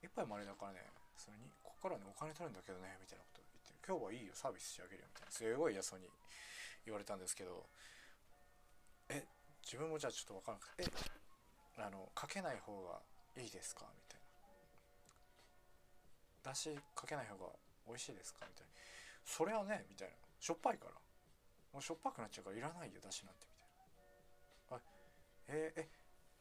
[0.02, 0.80] 一杯もあれだからね
[1.18, 5.32] それにここからねお金取るんだけどねみたいなこと言って今日はいいよサービスしてあげるよみたいな。
[5.32, 6.08] すごい嫌そうに
[6.86, 7.66] 言われたんですけど
[9.10, 9.24] え
[9.64, 10.84] 自分もじゃあちょっと分からなくて
[11.78, 13.00] えあのかけない方が
[13.42, 13.86] いいですか？
[13.96, 14.20] みたい
[16.44, 16.52] な。
[16.52, 17.52] だしかけない方が
[17.88, 18.46] 美味しいですか？
[18.48, 18.72] みたいな。
[19.24, 20.14] それはねみたいな。
[20.40, 20.92] しょっぱいから。
[21.74, 23.51] もうしょっぱくなっちゃうからいらないよだしなんて。
[25.48, 25.90] えー、え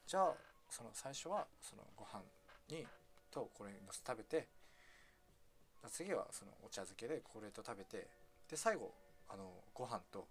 [0.06, 0.34] じゃあ
[0.68, 2.22] その最初はそのご飯
[2.68, 2.86] に
[3.30, 4.48] とこれのせて食べて
[5.88, 8.06] 次はそのお茶漬けでこれと食べて
[8.48, 8.92] で最後
[9.28, 10.26] あのご飯と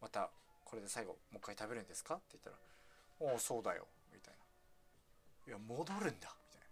[0.00, 0.30] また
[0.64, 2.14] これで最後もう一回食べるんですか？
[2.14, 2.56] って言ったら
[3.32, 4.40] 「おおそうだよ」みたいな
[5.48, 6.66] 「いや戻るんだ」みたいな。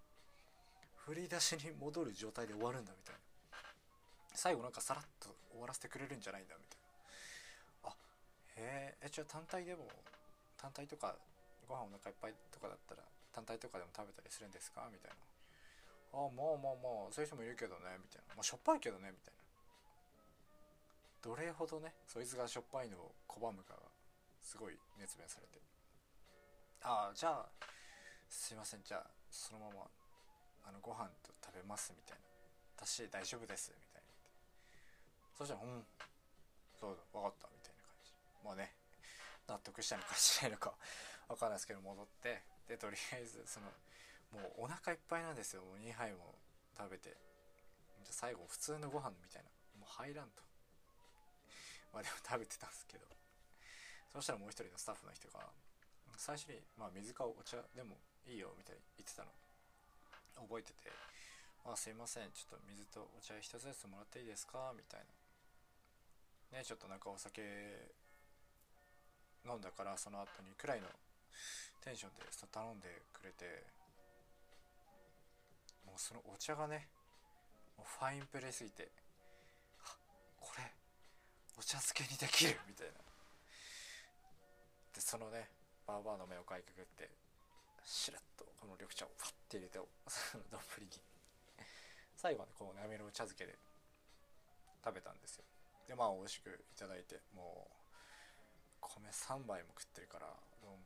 [0.97, 2.93] 振り出しに戻る状態で終わるんだ。
[2.93, 3.21] みたいな。
[4.35, 6.55] 最後なんかさらっと終わらせてくれるんじゃないんだ。
[6.57, 6.79] みたい
[7.83, 7.91] な。
[7.91, 7.97] あ
[8.57, 9.89] へえじゃあ単体でも
[10.57, 11.17] 単体とか
[11.71, 14.91] ご飯お腹いっぱいとかだったら単体とかでも食べたりするんですか？
[14.91, 15.23] みたいな。
[16.19, 17.95] ああまあまあまあそういう人もいるけどね。
[18.03, 18.35] みたいな。
[18.35, 19.15] まあしょっぱいけどね。
[19.15, 19.39] みたいな。
[21.23, 23.87] どれほどねそいつがしょっぱいのを拒むかが
[24.43, 25.63] すごい熱弁されて。
[26.83, 27.47] ああじゃあ
[28.27, 28.83] すいません。
[28.83, 29.87] じゃあそのまま
[30.67, 31.95] あのご飯と食べます。
[31.95, 32.27] みたいな。
[32.83, 33.71] 私大丈夫です。
[33.71, 34.11] みたいな。
[35.39, 35.87] そしたら「うん。
[36.75, 38.11] そうだ分かった」みたいな感じ。
[38.43, 38.75] まあね。
[39.47, 40.75] 納得したのかしないのか。
[41.31, 43.71] 分かんないですけど戻ってでとりあえずその
[44.35, 45.63] もうお腹いっぱいなんですよ。
[45.63, 46.35] もう2杯も
[46.79, 47.17] 食べて。
[48.11, 49.51] 最後普通のご飯みたいな。
[49.79, 50.43] もう入らんと。
[51.93, 53.07] まあでも食べてたんですけど。
[54.15, 55.47] そしたらもう一人のスタッフの人が
[56.17, 57.95] 最初に、まあ、水かお茶でも
[58.27, 59.31] いいよみたいに言ってたの。
[60.47, 60.91] 覚えてて
[61.67, 62.31] 「あすいません。
[62.33, 65.01] ちょっと水とお茶一つずつもらっていいですか?」みたい
[66.53, 66.59] な。
[66.59, 67.43] ねちょっとなんかお酒
[69.47, 70.89] 飲んだからその後にくらいの
[71.85, 73.65] テンションで頼んでくれて
[75.87, 76.89] もうそのお茶がね
[77.77, 78.89] もうファインプレーすぎて
[80.39, 80.65] これ
[81.59, 82.93] お茶漬けにできるみたいな。
[84.95, 85.49] でそのね
[85.87, 87.11] バーバーの目をかいくぐって
[87.85, 90.91] しらっとこの緑茶をファッて入れてその丼に。
[92.17, 93.57] 最後はねこのなめろう茶漬けで
[94.85, 95.45] 食べたんですよ。
[95.89, 97.81] でまあ美味しくいただいてもう
[98.81, 100.29] 米3杯も食ってるから
[100.63, 100.77] 丼。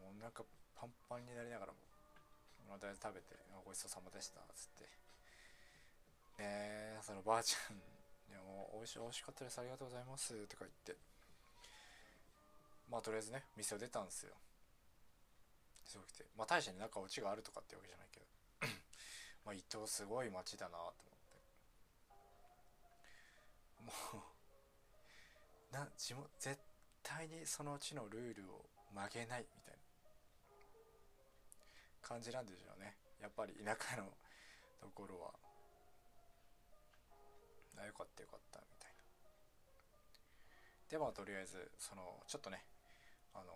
[0.00, 4.88] もうなんかパンパンになりながらもとりあえず食べて「ごちそうさまでした」っつって。
[6.42, 7.76] ねそのばあちゃん
[8.28, 10.96] 「いやも美味しい美味しかったですありがとうございます」とか言って。
[12.90, 14.32] まあとりあえずね店を出たんですよ。
[15.86, 16.24] すごくて。
[16.36, 18.26] まあ大してに中落ちがあるとかってわけじゃないけど。
[19.44, 20.94] まあ伊東すごい街だなと思っ
[24.12, 24.16] て。
[24.16, 24.24] も
[25.72, 26.60] うな地元絶
[27.02, 29.75] 対にその地のルールを曲げないみたいな。
[32.06, 32.94] 感じなんでしょうね。
[33.20, 34.06] やっぱり田舎の
[34.78, 35.34] ところは。
[37.82, 39.02] あよかったよかったみたいな。
[40.88, 42.62] でまあとりあえずそのちょっとね
[43.34, 43.52] あの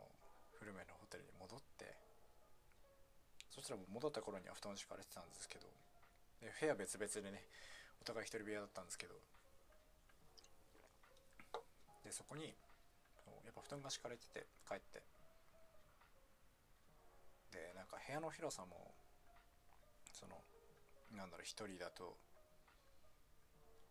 [0.59, 1.95] 古めのホテルに戻って
[3.49, 5.65] そしたら戻った頃には布団敷かれてたんですけど
[6.43, 7.45] で部屋別々でね
[8.03, 9.15] お互い一人部屋だったんですけど
[12.05, 12.53] でそこにや
[13.51, 15.01] っぱ布団が敷かれてて帰って
[17.53, 18.95] でなんか部屋の広さも
[20.13, 20.37] その
[21.17, 22.17] なんだろう1人だと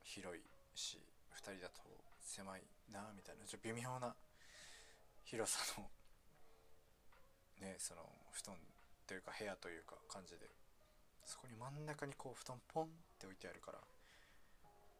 [0.04, 0.41] 広い
[0.76, 1.00] し
[1.36, 1.82] 2人だと
[2.22, 4.15] 狭いなみたいなちょっと微妙な
[5.24, 5.89] 広さの
[7.62, 8.56] ねその布団
[9.08, 10.48] というか部屋というか感じで
[11.26, 12.88] そこに真ん中にこう布団ポンっ
[13.19, 13.80] て置いてあるから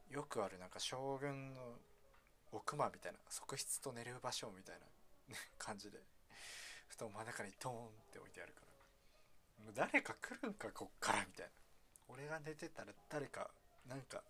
[0.10, 1.62] よくあるなんか将軍の
[2.52, 4.76] 奥間みたいな側室と寝る場所みたい
[5.30, 6.00] な 感じで
[6.89, 9.88] 布団真ん中にトーンって置いてあるから。
[9.88, 11.52] 誰か来るんかこっからみたいな。
[12.10, 13.49] 俺が寝てたら誰か
[13.88, 14.23] なんか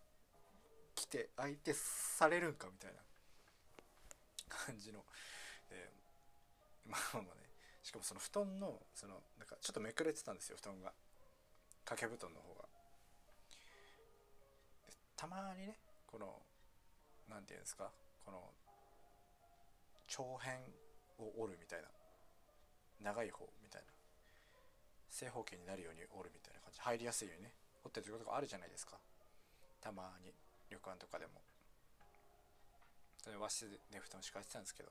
[0.95, 2.99] 来て相手されるんかみたいな
[4.49, 4.99] 感じの
[5.69, 5.89] で
[6.85, 7.49] まあまあね。
[7.81, 10.91] しかもその布団のそのなんかちょっとめくれてたんですよ布団が。
[11.85, 12.65] 掛け布団の方が。
[15.15, 16.41] たまにねこの
[17.29, 17.91] 何て言うんですか
[18.25, 18.51] この
[20.07, 20.57] 長辺
[21.19, 21.87] を折るみたいな。
[23.03, 23.87] 長い方みたいな。
[25.09, 26.79] 正方形になるように折るみたいな感じ。
[26.81, 27.53] 入りやすいようにね。
[27.83, 28.97] 折ってるところがあるじゃないですか。
[29.81, 30.33] たまに
[30.69, 31.41] 旅館とかでも。
[33.39, 34.89] 和室で布団敷かれてたんですけど。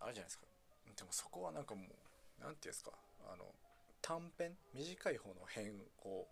[0.00, 0.44] あるじゃないですか。
[0.96, 2.92] でもそこはなんかもうなんていうんですか。
[3.30, 3.44] あの
[4.02, 4.56] 短編？
[4.74, 5.70] 短い方の辺
[6.04, 6.26] を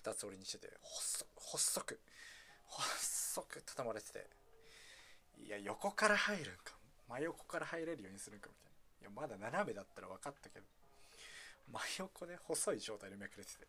[0.00, 2.00] 2つ折りにしてて細細く
[2.66, 4.26] 細く畳まれてて。
[5.44, 6.74] いや横から入るんか。
[7.08, 8.63] 真横から入れるようにするんかみたいな。
[9.04, 10.66] やまだ斜めだったら分かったけど
[11.70, 13.66] 真横で細い状態でめくれてて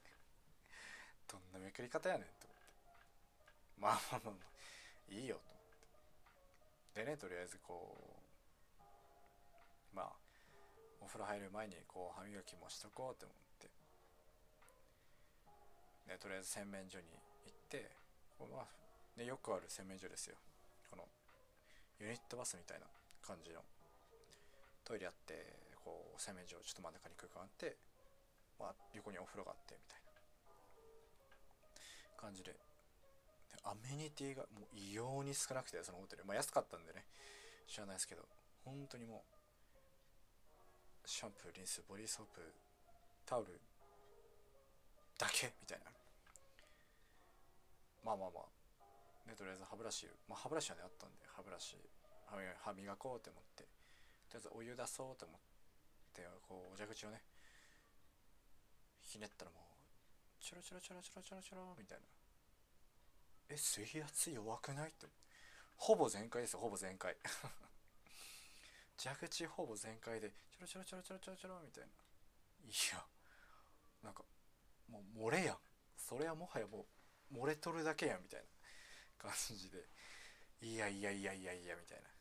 [1.31, 2.63] どんなめくり方やねんと思って。
[3.77, 7.03] まあまあまあまあいいよと思って。
[7.03, 7.95] でねとりあえずこ
[9.93, 10.11] うまあ
[11.01, 13.67] お風呂入る前にこう歯磨きもしとこうって思って。
[16.07, 17.05] ねとりあえず洗面所に
[17.45, 17.91] 行って
[18.39, 18.67] まあ
[19.17, 20.35] ねよくある洗面所ですよ。
[20.89, 21.03] この
[21.99, 22.85] ユニットバスみたいな
[23.25, 23.61] 感じの。
[24.85, 27.75] トイレあってこう洗面所ちょっと真ん中に空間あって
[28.59, 30.05] まあ横にお風呂があってみたいな。
[32.15, 32.55] 感じで。
[33.63, 36.25] アメニティがもう異様に少なくてそのホテル。
[36.25, 37.05] まあ安かったんでね。
[37.67, 38.23] 知らないですけど。
[38.63, 39.23] 本当にも
[41.05, 42.41] うシャンプーリンスボディーソープ
[43.25, 43.59] タオル
[45.17, 45.91] だけみたいな。
[48.03, 49.29] まあまあまあ。
[49.29, 51.77] ねとりあえず歯ブラシまあ歯ブラシはねあったんで歯ブラシ
[52.61, 53.74] 歯磨こうって思って。
[54.35, 55.39] りあえずお湯出そうと思っ
[56.13, 57.23] てこうお蛇口をね
[59.03, 62.05] ひねったらもうチョロチョロチョロチョロチョロチョロみたいな。
[63.47, 65.05] え水圧弱くないって
[65.77, 67.15] ほぼ全開ですよほぼ全開。
[68.97, 71.89] 蛇口ほぼ全開でチョロチョロチョロチョロチョロチョロみたいな。
[72.65, 73.07] いや
[74.03, 74.23] なんか
[74.87, 75.57] もう漏れやん。
[75.95, 76.85] それはもはやも
[77.31, 79.87] う漏れとるだけやんみたいな感じで。
[80.61, 82.14] いやいやいやいやいやみたいな。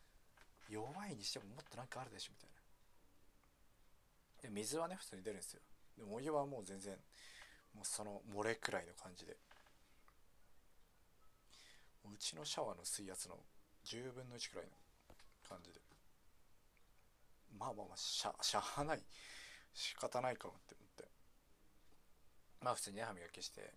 [0.68, 2.48] 弱いにしてももっとなんかあるでしょみたい
[4.42, 4.48] な。
[4.48, 5.60] で水はね普通に出るんですよ。
[5.96, 6.94] でもお湯はもう全然
[7.74, 9.36] もうその漏れくらいの感じで。
[12.04, 13.36] うちのシャワーの水圧の
[13.84, 14.72] 10分の1くらいの
[15.48, 15.80] 感じで。
[17.58, 19.02] まあまあまあしゃしゃあない
[19.72, 21.04] 仕方ないかもって思って。
[22.60, 23.72] まあ普通にね歯磨きして。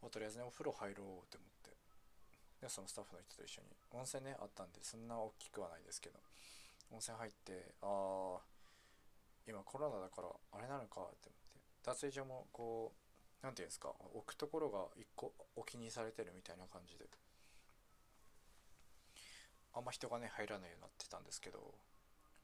[0.00, 1.51] もうとりあえずねお風呂入ろうって思って。
[2.62, 3.68] でそのスタッフの人と一緒に。
[3.90, 6.20] 温泉ねあったんでそんな大きくはないですけど。
[6.92, 8.40] 温泉入ってああ
[9.48, 11.58] 今コロナだからあれなのかって思って。
[11.82, 17.06] 脱衣所もこう何て言うんですか置くところが一個お気にされてるみたいな感じで。
[19.74, 21.74] あんま人がね入らないようになってたんですけど。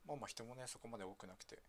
[0.07, 1.63] まあまあ人もねそこまで多くなくて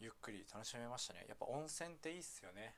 [0.00, 1.26] ゆっくり楽しめましたね。
[1.28, 2.74] やっぱ温泉っていいっすよね。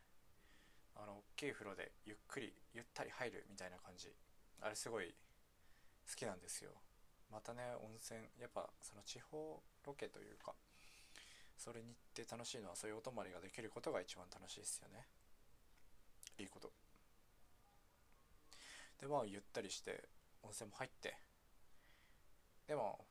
[0.96, 4.12] あの大きい風呂でゆっくりゆったり入るみたいな感じ。
[4.60, 5.14] あれすごい
[6.08, 6.70] 好きなんですよ。
[7.30, 10.54] またね温泉やっぱその地方ロケというか
[11.56, 15.06] それに行って楽しいのはそういうお泊りができることが一番楽しいですよね。
[16.38, 16.72] いいこと。
[19.00, 20.08] でまあゆったりして
[20.42, 21.16] 温泉も入って
[22.66, 23.04] でも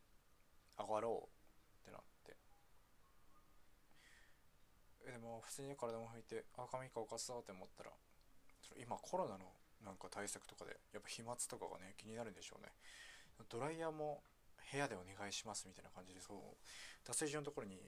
[0.78, 1.30] 上がろ
[1.86, 2.36] うってなって。
[5.12, 7.92] でも普通に体も拭いてあ髪かおかそうって思ったら
[8.78, 9.52] 今コロナの
[9.84, 12.72] なんか対策とかでやっぱ飛沫とかがね気になるんでしょうね。
[13.50, 14.24] ドライヤーも
[14.72, 16.38] 部屋でお願いしますみたいな感じでそう
[17.06, 17.80] 脱衣所のところに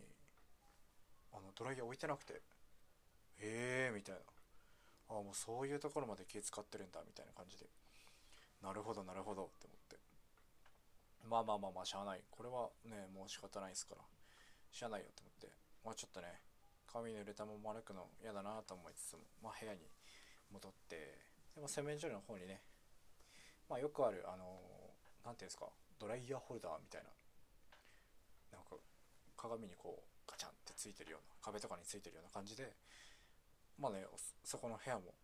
[1.32, 2.42] あのドライヤー置いてなくて
[3.42, 4.22] へえみたいな。
[5.08, 7.66] あもうそういうところまで気使ってるんだみたいな感じで。
[8.64, 9.98] なるほどなるほどって思って。
[11.30, 12.22] まあまあまあまあしゃあない。
[12.32, 14.02] これはねもう仕方ないですから。
[14.72, 15.54] しゃあないよって思って。
[15.86, 16.28] まあちょっとね
[16.92, 19.80] 髪濡れたまま歩くの嫌だなと思いつつもまあ部屋に
[20.52, 21.25] 戻って
[21.56, 22.62] でも洗面所の方にね
[23.70, 24.60] まあよくあるあの
[25.24, 25.66] 何ていうんですか
[26.00, 27.02] ドライヤーホルダーみたい
[28.52, 28.76] ななんか
[29.38, 32.76] 鏡にこうガチャンってついてるような壁とかについてるような感じで
[33.80, 34.06] まあね
[34.44, 35.16] そこの部屋も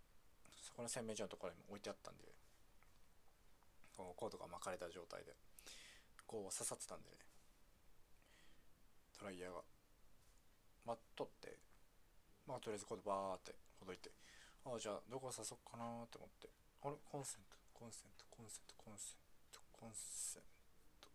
[0.64, 2.32] そこの洗面所のところにも置いてあったんで
[3.98, 5.36] このコードが巻かれた状態で
[6.26, 7.18] こう刺さってたんでね
[9.20, 9.60] ドライヤーが
[10.88, 11.58] まあ取って
[12.48, 14.10] まあとりあえずコードバーってほどいて
[14.64, 16.50] ああじゃあどこ刺そうかなと思って。
[16.84, 16.96] あれ？
[17.06, 19.18] コンセントコンセントコンセントコンセン
[19.52, 20.44] トコンセン
[21.02, 21.10] ト。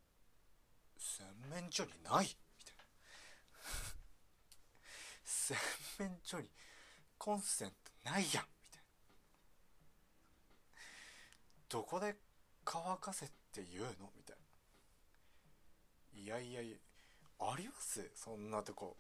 [0.99, 2.27] 洗面所にない？
[2.27, 2.85] みたいな。
[5.25, 5.57] 洗
[5.99, 6.51] 面所に
[7.19, 8.45] コンセントないやん！
[8.63, 8.87] みたいな。
[11.69, 12.17] どこで
[12.65, 14.13] 乾かせって言うの？
[14.17, 16.21] みたいな。
[16.21, 16.77] いやいやいや
[17.39, 18.11] あります？
[18.15, 18.97] そんなとこ。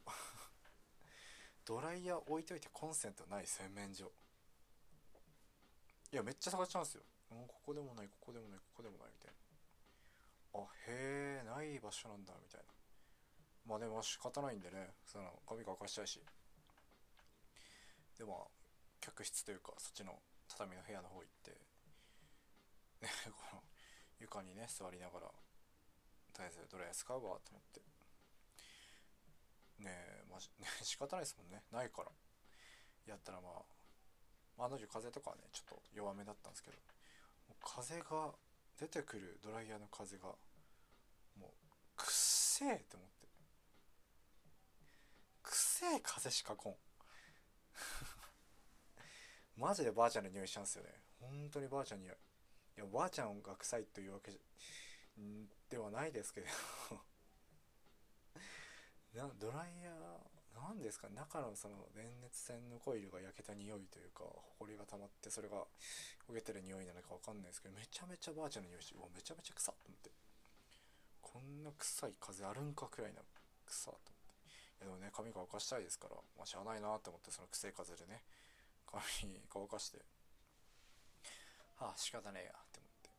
[1.64, 4.12] ドライヤー置いといてコンセントない洗面所。
[6.16, 7.04] いやめっちゃ探しちゃうんですよ。
[7.28, 10.64] もうここでもないここでもないここでもないみたいな。
[10.64, 12.72] あへえない場所なんだみたいな。
[13.68, 16.24] まあでも仕方ないんでねその髪乾かしたいし。
[18.16, 18.48] でまあ
[18.98, 20.16] 客室というかそっちの
[20.48, 21.52] 畳の部屋の方行って
[23.04, 23.62] ね この
[24.18, 25.28] 床にね座りながら
[26.32, 27.84] とりあえずドライヤー使うわと思って。
[29.84, 31.60] ねえ、まじ、ね、仕方ないですもんね。
[31.70, 32.10] ないから。
[33.04, 33.75] やったらまあ
[34.58, 36.76] まあ、の女風とかはねちょっと弱めだったんですけど
[37.62, 38.32] 風が
[38.78, 40.24] 出てくるドライヤーの風が
[41.40, 41.50] もう
[41.96, 43.26] くっせえって思って。
[45.42, 46.76] くっせえ風しかこん。
[49.60, 50.90] マジでばあちゃんの匂いしたんですよね。
[51.20, 52.16] 本当にばあちゃんの匂い
[52.76, 54.32] いやばあちゃんが臭いというわけ
[55.68, 56.46] ではないですけど。
[59.14, 60.35] なドライヤー
[60.66, 61.08] 何ですか？
[61.08, 64.24] 中のその電熱線のコイルが焼けた匂いというか
[64.58, 65.62] 埃が溜まってそれが
[66.28, 70.10] 焦げてる匂いなのか分かんないですけどめちゃめちゃばあちゃんの匂いしてうわめちゃめちゃ臭っと思って。
[71.22, 73.22] こんな臭い風あるんかくらいな
[73.66, 74.26] 臭っと思っ
[74.82, 74.82] て。
[74.82, 78.22] いやでもね髪乾かしたいですからまあしゃあないなって思ってその臭い風でね
[78.90, 79.02] 髪
[79.46, 80.02] 乾かして。
[81.78, 83.10] はあ仕方ねえやって思って。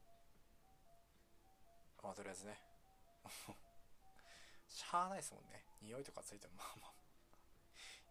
[2.03, 2.59] まあとりあえずね。
[4.67, 5.63] しゃあないですもんね。
[5.81, 6.96] 匂いとかついてもまあまあ。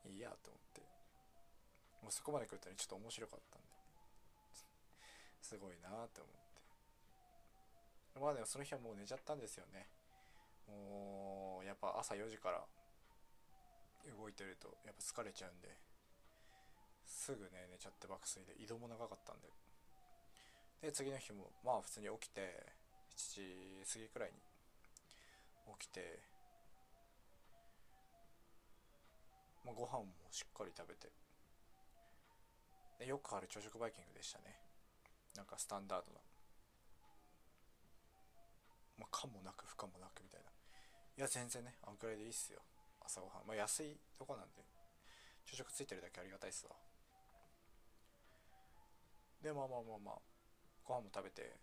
[0.08, 0.80] いいやと思って。
[2.02, 3.68] もうそこまで来るとねちょっと面白かったんで。
[5.40, 6.32] すごいなって思っ
[8.14, 8.20] て。
[8.20, 9.88] まあでもその日はもう寝ちゃったんですよね。
[10.66, 12.64] もうやっぱ朝4時から
[14.18, 15.68] 動いてるとやっぱ疲れちゃうんで。
[17.06, 19.48] すぐね寝ちゃって爆睡で移動も長かったんで。
[20.82, 22.66] で次の日もまあ普通に起きて
[23.16, 24.34] 7時過ぎくらいに
[25.78, 26.20] 起きて
[29.66, 31.10] まあ、ご飯もしっかり食べて。
[33.00, 34.54] でよくある朝食バイキングでしたね。
[35.34, 36.20] なんかスタンダードな。
[38.96, 40.48] まあ可もなく不可もなくみたいな。
[41.18, 42.62] いや全然ねあんくらいでいいっすよ。
[43.04, 43.46] 朝ごはん。
[43.46, 44.62] まあ安いとこなんで。
[45.44, 46.72] 朝食ついてるだけありがたいっすわ。
[49.42, 50.14] でまあまあまあまあ
[50.86, 51.58] ご飯も食べて。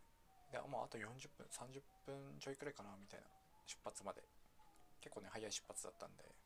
[0.52, 1.08] でまああと40
[1.40, 3.26] 分30分ちょいくらいかなみたいな。
[3.66, 4.22] 出発まで。
[5.00, 6.43] 結構ね早い出発だったんで。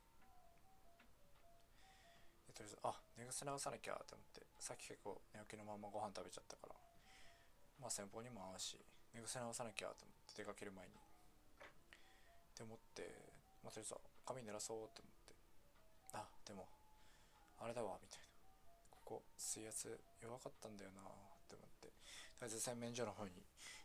[2.58, 6.76] とりあえずあ寝癖直さなきゃって思ってさっき結構寝起きのままご飯食べちゃったから
[7.78, 8.82] まあ先方にも合うし
[9.14, 10.93] 寝癖直さなきゃと思って出かける前に。
[10.93, 10.97] っ
[12.58, 13.05] て思って
[13.62, 13.95] まあとりあえず
[14.26, 15.38] 髪濡らそうって思って。
[16.18, 16.66] あでも
[17.62, 18.26] あれだわみたいな。
[19.05, 21.05] ここ水圧弱かったんだよなっ
[21.45, 21.93] て思って。
[22.41, 23.32] とりあえず洗面所の方に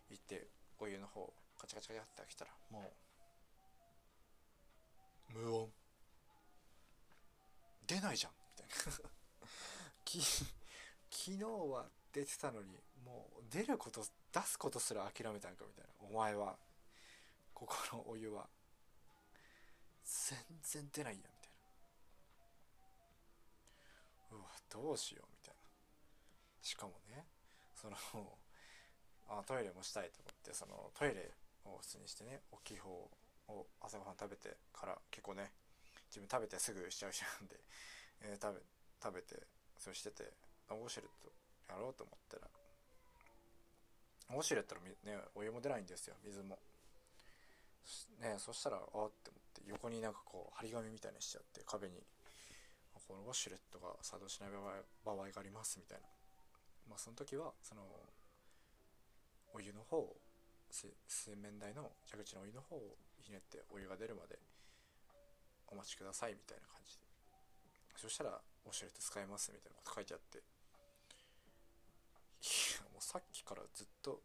[0.09, 0.49] 行って
[0.81, 1.29] お湯の方
[1.61, 2.93] カチャカチャカチャって開けたらも
[5.37, 5.69] う無音。
[7.87, 8.42] 出ないじゃん。
[10.05, 10.45] き昨
[11.11, 15.91] 日は出てたのにもう出ること出すことすら諦めたんかみたいな。
[16.09, 16.59] お前は
[17.55, 18.49] ここのお湯は
[20.05, 21.53] 全然出ないやみたい
[24.31, 24.37] な。
[24.39, 25.61] うわどうしようみたいな。
[26.63, 27.27] しかもね
[27.75, 27.97] その
[29.29, 31.33] あトイレもしたいと思ってそのトイレ
[31.65, 32.91] を普通にしてね大きい方
[33.49, 35.53] を朝ごはん食べてから結構ね
[36.09, 37.57] 自分食べてすぐしちゃう人なんで
[38.25, 38.61] えー、食べ
[39.03, 39.43] 食べて
[39.79, 40.33] それしてて
[40.71, 41.31] ウォシュレット
[41.73, 42.49] やろうと思ったら
[44.37, 46.59] ウォシュレットの、ね、お湯も出ないんですよ水も。
[48.21, 49.11] ねそしたらあって思っ
[49.53, 51.99] て横になんかこう張り紙みたいにしちゃって壁に
[53.09, 54.51] このウォシュレットが作動しない
[55.05, 56.07] 場合がありますみたいな。
[56.89, 57.83] まあその時はその
[59.53, 60.17] お湯の方を
[60.71, 64.39] 洗面台の蛇口のお湯の方をひねってお湯が出るまで
[65.69, 67.12] お待ちくださいみたいな感じで。
[67.97, 70.39] そしたらおしゃれて使えますみたいなこと書いてあって。
[70.39, 70.43] い
[72.75, 74.21] やもうさっきからずっと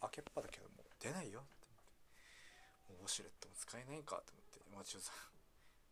[0.00, 1.84] 開けっぱだけどもう出ないよって思っ
[2.96, 3.04] て。
[3.04, 4.64] もうウォシュレットも使えないかと思って。
[4.72, 5.12] まあちょっと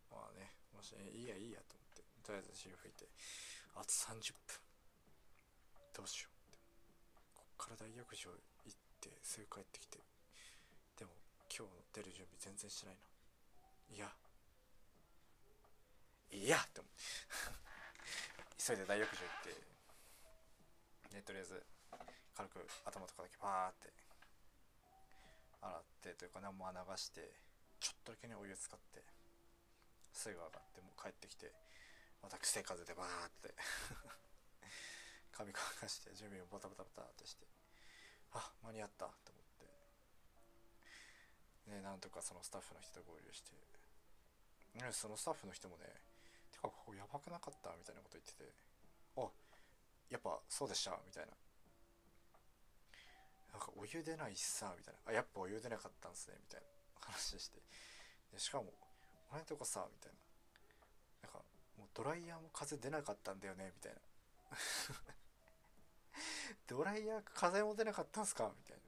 [0.09, 2.01] まあねもしいいやいいやと思って。
[2.25, 3.05] とりあえず尻拭いて。
[3.77, 4.57] あと30分
[5.93, 6.57] どうしようって。
[7.37, 8.33] こっから大浴場
[8.65, 10.01] 行ってすぐ帰ってきて。
[10.97, 11.13] でも
[11.47, 13.05] 今日出る準備全然してないな。
[13.93, 14.09] いや
[16.31, 16.99] いやって思って
[18.65, 21.65] 急いで大浴場行ってでとりあえず
[22.35, 23.93] 軽く頭とかだけパーって
[25.61, 27.33] 洗ってというか何も流して
[27.79, 29.03] ちょっとだけねお湯使って
[30.13, 31.51] すぐ上がってもう帰ってきて
[32.21, 33.55] また癖風でバーって
[35.31, 37.47] 髪乾かして準備をバタバタバタってして
[38.31, 39.49] あ間に合ったと思って。
[41.69, 43.51] ねなんとかそのスタッフの人と合流して
[44.91, 45.85] そのスタッフの人もね
[46.59, 48.51] かここやばくなかったみたいなこと言ってて
[49.17, 49.27] あ
[50.09, 51.31] やっぱそうでしたみたいな。
[53.51, 55.11] なんかお湯出ないしさみたいな。
[55.11, 56.67] あやっぱお湯出なかったんすねみたいな
[57.01, 57.59] 話して。
[58.33, 58.73] でしかも
[59.31, 61.29] お前んとこさみたいな。
[61.29, 61.39] なんか
[61.77, 63.99] もうドライヤーも風出なかったんだよねみたいな。
[66.67, 68.83] ドライヤー風も出なかったんすかみたいな。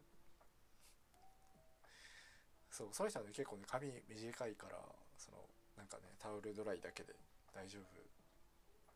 [2.72, 4.80] そうその人はね結構ね髪短いから
[5.18, 5.38] その
[5.78, 7.14] なんかねタオルドライだけで
[7.54, 7.86] 大丈夫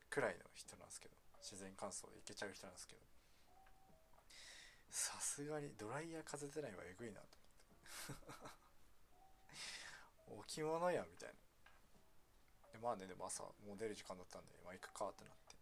[0.08, 3.02] くらいの人なんですけど自然乾燥でいけちゃう人なんですけど。
[4.90, 7.26] さすがにドライヤー風出ないはえぐいなと。
[10.26, 11.34] 思って置物やみたいな。
[12.72, 15.54] でまあねでも朝もう出る時間だったんでまあ行くかってなって。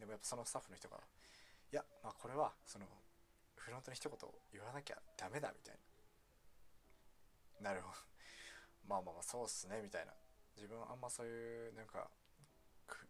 [0.00, 0.96] でもやっぱそのスタッフの人が
[1.72, 2.86] いやまあこれはその
[3.56, 4.16] フロントに一言
[4.52, 5.78] 言わなきゃダメだみたい
[7.60, 7.70] な。
[7.70, 7.96] なるほど。
[8.88, 10.12] まあまあまあそうっすねみたいな。
[10.56, 12.08] 自分あんまそういうなんか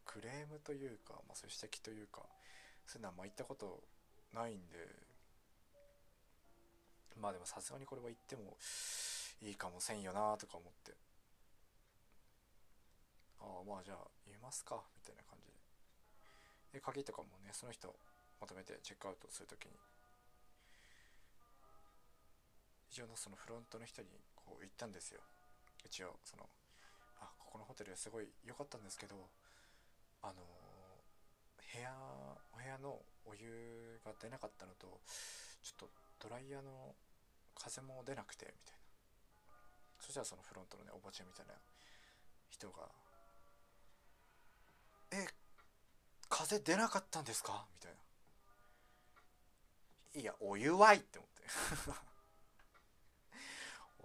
[0.05, 2.23] クレームというか、まあ、そういう指摘というか
[2.87, 3.83] そういうのはまあ言ったこと
[4.35, 4.79] ないんで
[7.21, 8.57] まあでもさすがにこれは言っても
[9.43, 10.93] いいかもせんよなとか思って。
[13.41, 15.49] ああまあじゃあ言いますかみたいな感じ
[16.73, 16.79] で。
[16.79, 17.95] で鍵とかもねその人
[18.41, 19.73] まとめてチェックアウトするときに。
[22.91, 25.21] 一応のそのフロントの人にこう言ったんですよ。
[25.85, 26.49] 一応その
[27.57, 29.31] このホテルすごい良かったんですけど
[30.21, 30.35] あの
[31.57, 31.89] 部屋
[32.53, 35.01] お部屋のお湯が出なかったのと
[35.63, 35.91] ちょっと
[36.29, 36.95] ドライヤーの
[37.59, 38.81] 風も出なくてみたいな。
[40.05, 41.55] そしたらそのフロントのねおばちゃんみたいな
[42.51, 42.91] 人が
[45.13, 45.27] 「え
[46.29, 47.99] 風出なかったんですか?」みたいな
[50.23, 51.43] 「いやお湯はい」って思って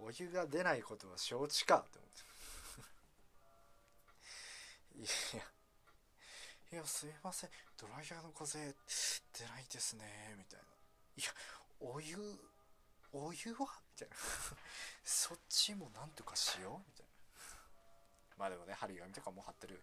[0.00, 1.80] お湯が出ないことは承知か？
[1.80, 2.31] って思って。
[4.96, 5.02] い
[5.36, 5.42] や
[6.72, 7.50] いやすいません。
[7.76, 10.04] ドライヤーの風出ないですね。
[10.38, 10.66] みたいな。
[11.16, 11.32] いや
[11.80, 12.16] お湯
[13.12, 13.66] お湯は？
[13.92, 14.16] みたいな。
[15.04, 16.86] そっちもなんとかしよう？
[16.86, 17.12] みたいな。
[18.38, 19.82] まあでもね針紙とかも貼ってる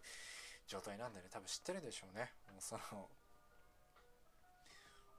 [0.66, 2.32] 状態なんでね多分知ってるでしょうね。
[2.50, 3.08] もうその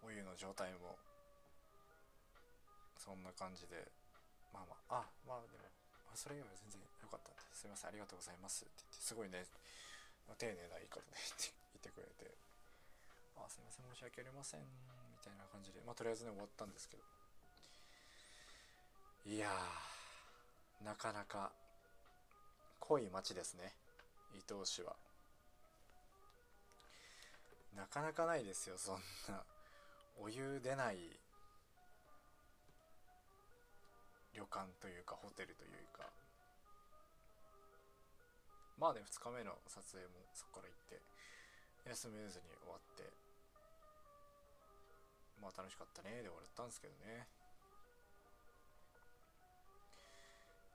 [0.03, 0.97] お湯の状態も
[2.97, 3.87] そんな感じで。
[4.51, 5.80] まあまああまあでも。
[6.15, 9.45] それ以外は全然良かったんですいませんありがとうございますって言ってすごいね
[10.37, 11.13] 丁寧な言い方で
[11.75, 12.31] 言ってくれて
[13.37, 17.03] あすいません申し訳ありませんみたいな感じでまあとりあえずね終わったんですけど。
[19.23, 19.51] いや
[20.81, 21.51] なかなか
[22.79, 23.75] 濃い街ですね
[24.33, 24.95] 伊東市は。
[27.75, 29.43] なかなかないですよそんな
[30.19, 30.97] お湯出ない
[34.33, 36.09] 旅館というかホテルというか。
[38.79, 40.97] まあね2日目の撮影もそこから行って
[41.85, 43.05] 休めずに終わって。
[45.41, 47.27] まあ楽しかったねで終わったんですけどね。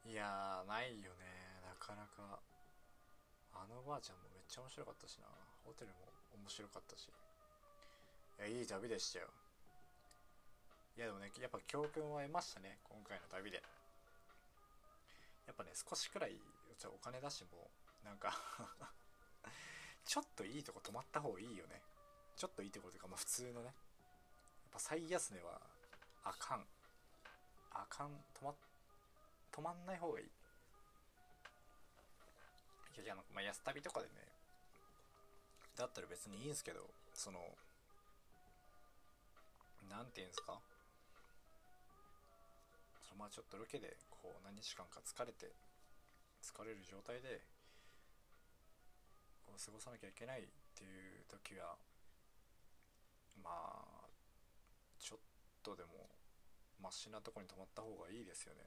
[0.06, 1.26] いやないよね。
[1.66, 2.38] なかなか。
[3.54, 5.26] あのおばあちゃんもめっちゃ面白かったしな。
[5.64, 7.08] ホテルも面白かったし。
[8.38, 9.28] いやいい旅でしたよ。
[10.96, 13.62] いやでもねやっぱ教訓は得ましたね今回の旅で。
[15.46, 16.34] やっぱね少しくらい
[16.86, 17.70] お金出しても
[18.04, 18.32] なんか
[20.04, 21.82] ちょっといいとこ泊まった方がいいよね。
[22.36, 23.66] ちょっといいところというかまあ普通のね。
[23.66, 23.74] やっ
[24.72, 25.60] ぱ最安値は
[26.24, 26.66] あかん。
[27.70, 28.54] あかん泊ま
[29.52, 30.26] 泊まんない方がいい。
[33.02, 34.14] いやあの、まあ、安旅とかでね
[35.76, 37.56] だったら別にいいんすけどその
[39.90, 40.60] 何て言うんですか？
[43.18, 45.52] まあちょっとロケでこう何日間か疲れて
[46.44, 47.40] 疲れる状態で
[49.44, 50.46] こう過ごさなきゃいけないっ
[50.76, 51.74] ていう時は
[53.42, 54.08] まあ
[54.98, 55.18] ちょっ
[55.62, 56.08] とでも
[56.82, 58.62] マシなとこに泊まった方がいいですよね。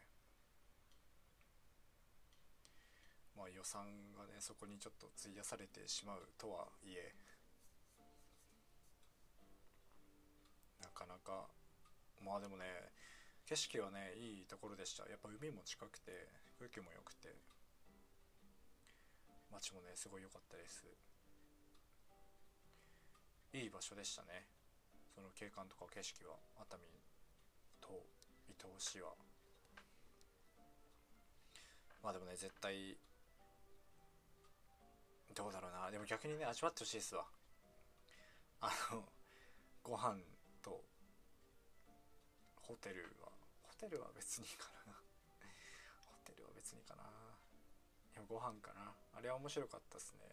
[3.38, 3.86] まあ予算
[4.18, 7.14] がねそこにちょっと費やされてしまうとはいえ
[10.82, 11.47] なかなか
[12.20, 12.66] まあでもね
[13.50, 15.10] 景色はねいいところでした。
[15.10, 16.30] やっぱ海も近くて
[16.60, 17.34] 空気も良くて。
[19.52, 20.86] 街もねすごい良かったです。
[23.52, 24.45] いい場所でしたね。
[25.16, 26.86] その景観とか景色は熱海
[27.82, 28.06] と
[28.47, 29.10] 伊東市は。
[32.04, 32.95] まあでもね絶対
[35.34, 35.89] どうだろうな。
[35.89, 37.26] でも逆にね味わってほしいですわ。
[38.62, 39.02] あの
[39.82, 40.20] ご飯
[40.62, 40.84] と
[42.62, 43.28] ホテルは
[43.80, 44.91] テルは別にいいかな。
[44.91, 47.07] ホテルは別にかな。
[48.11, 48.91] でもご飯かな。
[49.15, 50.27] あれは面白かったっすね。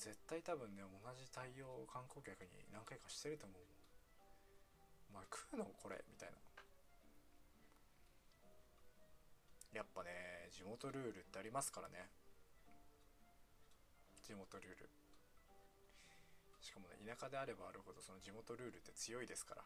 [0.00, 3.60] 絶対多分ね同じ対応を観光客に何回かしてると思う
[5.12, 6.40] お前食うのこれみたいな。
[9.76, 12.08] やっぱね地元ルールってありますからね。
[14.24, 14.88] 地元ルール。
[16.64, 19.62] しかもね田舎であればあるほどその地元ルールって強いですから。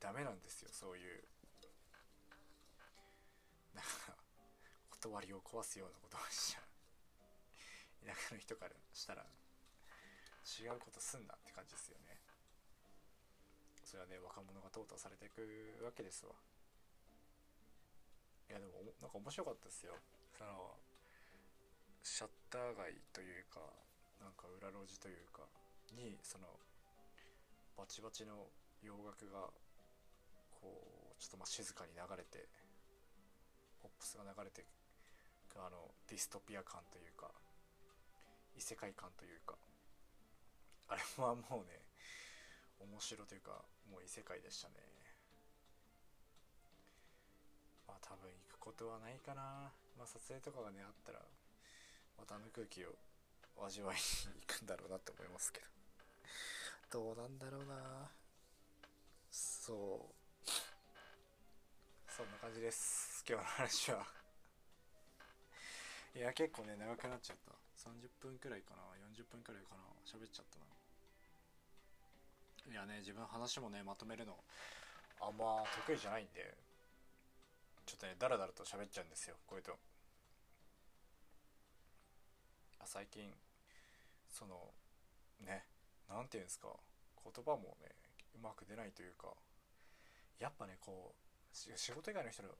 [0.00, 1.24] ダメなんですよそういう。
[4.98, 6.66] 断りを壊すようなことをしちゃう。
[8.06, 12.18] 田舎の人からしたら違うことすんなって感じですよね。
[13.86, 15.46] それはね若者が淘汰されていく
[15.86, 16.34] わけですわ。
[18.50, 19.94] いやでもなんか面白かったですよ。
[20.34, 20.74] その
[22.02, 23.62] シャッター街というか
[24.18, 25.46] なんか裏路地というか
[25.94, 26.58] にその
[27.78, 28.50] バチバチの
[28.82, 29.46] 洋楽が
[30.60, 32.48] こうちょっとまあ静かに流れて
[33.80, 34.64] ポップスが流れて
[35.56, 37.30] あのディストピア感というか
[38.56, 39.56] 異世界感というか
[40.88, 41.82] あれはもうね
[42.78, 44.74] 面白というかもう異世界でしたね。
[47.88, 49.72] まあ多分行くことはないかな。
[49.98, 51.18] まあ撮影とかがねあったら
[52.16, 52.94] またあの空気を
[53.66, 54.00] 味わいに
[54.46, 55.66] 行くんだろうなって思いますけど。
[56.90, 58.10] どうなんだろうな。
[59.30, 60.17] そう。
[62.18, 63.24] そんな感じです。
[63.28, 64.02] 今日の話は。
[66.16, 67.52] いや結構ね長くなっちゃった。
[67.78, 68.82] 30分くらいかな。
[69.14, 69.84] 40分くらいかな。
[70.04, 70.66] 喋っちゃったな。
[72.72, 74.42] いやね自分話もねまとめるの
[75.20, 76.58] あんま得意じゃないんで
[77.86, 79.78] ちょっとねダラダラと喋っちゃうんですよこういうと。
[82.80, 83.32] あ最近
[84.28, 84.74] その
[85.38, 85.68] ね
[86.08, 86.76] 何て言うんですか。
[87.22, 87.94] 言葉もね
[88.34, 89.36] うまく出ないというか。
[90.40, 91.27] やっぱねこう
[91.76, 92.50] 仕事以外の人の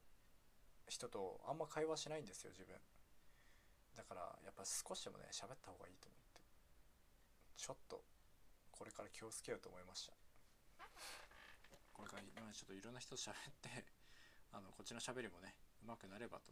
[0.87, 2.75] 人とあんま会話しないんですよ自分。
[3.95, 6.41] だからやっぱ少しでもね喋った方がいいと思って。
[7.55, 8.03] ちょっと
[8.71, 10.13] これから気をつけようと思いました。
[11.93, 13.85] これから今ちょっといろんな人と喋って
[14.51, 16.51] あのこっちの喋りもねうまくなればと。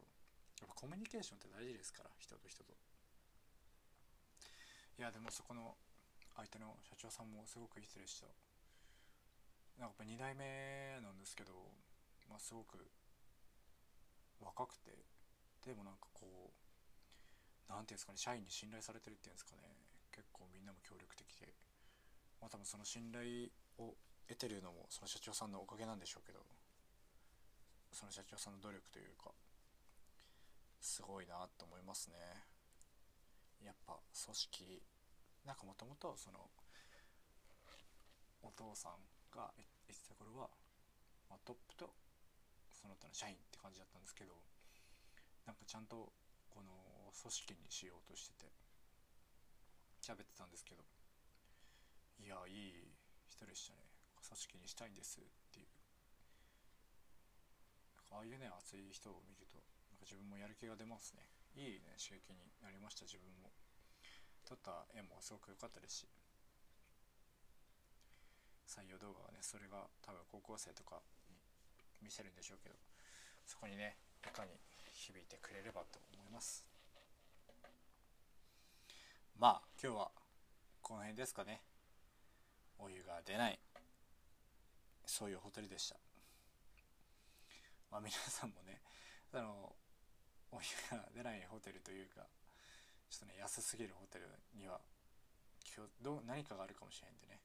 [0.60, 2.72] やっぱコミュニケーションって大事ですから人と人と。
[4.98, 5.78] いやでもそこの
[6.34, 8.26] 相手の社長さんもすごくいい人でした。
[8.26, 8.42] なんか
[9.80, 11.54] やっぱ2代目なんですけど、
[12.28, 12.78] まあ、すごく
[14.40, 14.92] 若くて
[15.64, 19.64] でもなんかこう何ていうんですかね社員に信頼されてるっていうんですかね
[20.12, 21.52] 結構みんなも協力的で。
[22.40, 23.94] まあ多分その信頼を
[24.28, 26.40] 得てるのもその社長さんのおかげなんでしょうけど
[27.92, 29.32] その社長さんの努力というか
[30.80, 32.14] すごいなと思いますね。
[33.64, 34.82] やっぱ組織
[35.44, 36.38] なんかもともとその
[38.42, 38.92] お父さん
[39.34, 40.48] が言ってた頃は、
[41.28, 41.90] まあ、トップと
[42.78, 44.38] その他の社員って感じだったんですけど
[45.46, 46.14] なんかちゃんと
[46.46, 48.46] この組織にしようとしてて
[49.98, 50.86] 喋ってたんですけど
[52.22, 52.94] いやいい
[53.26, 53.86] 人でしたね。
[54.18, 55.24] 組織にしたいんですっ
[55.54, 55.66] ていう。
[58.10, 61.30] ああいうね熱い人を見るとなんか自分もやる気が出ますね。
[61.54, 63.50] いいね刺激になりました自分も。
[64.44, 66.08] 撮った絵もすごく良かったですし。
[68.66, 71.00] 採用動画はねそれが多分高校生とか
[72.02, 72.74] 見せるんでしょうけど
[73.46, 74.50] そこにねいかに
[74.92, 76.66] 響いてくれればと思います。
[79.38, 80.10] まあ今日は
[80.82, 81.60] この辺ですかね。
[82.78, 83.58] お湯が出ない。
[85.06, 85.96] そういうホテルでした。
[87.90, 88.80] まあ皆さんもね
[89.32, 89.72] あの
[90.50, 92.26] お湯が出ないホテルというか
[93.08, 94.28] ちょっとね安すぎるホテル
[94.58, 94.80] には
[95.76, 97.40] 今日ど何かがあるかもしれんでね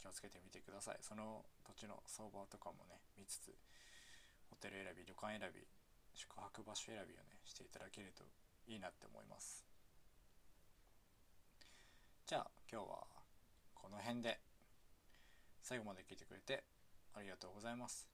[0.00, 0.98] 気をつけてみてください。
[1.00, 3.54] その土地の相場とかもね見つつ
[4.56, 5.60] ホテル選び旅館選び
[6.14, 8.24] 宿泊場所選びをねしていただけると
[8.66, 9.64] いいなって思います。
[12.26, 13.06] じゃあ今日は
[13.74, 14.40] この辺で
[15.62, 16.64] 最後まで聞いてくれて
[17.14, 18.08] ありがとうございます、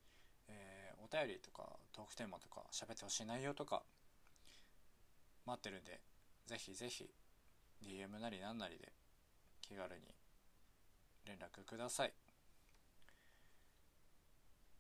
[0.49, 3.83] えー、お便りとかトークテーマとか喋ってほしい内容とか
[5.47, 6.01] 待ってるんで
[6.47, 7.09] ぜひぜひ
[7.83, 8.93] DM なりななりで
[9.63, 10.03] 気軽に
[11.25, 12.13] 連絡ください。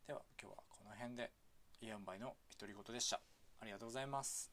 [0.06, 1.41] では今日はこの辺で。
[1.82, 3.20] イアンバイの独り言でした。
[3.60, 4.51] ありがとうございます。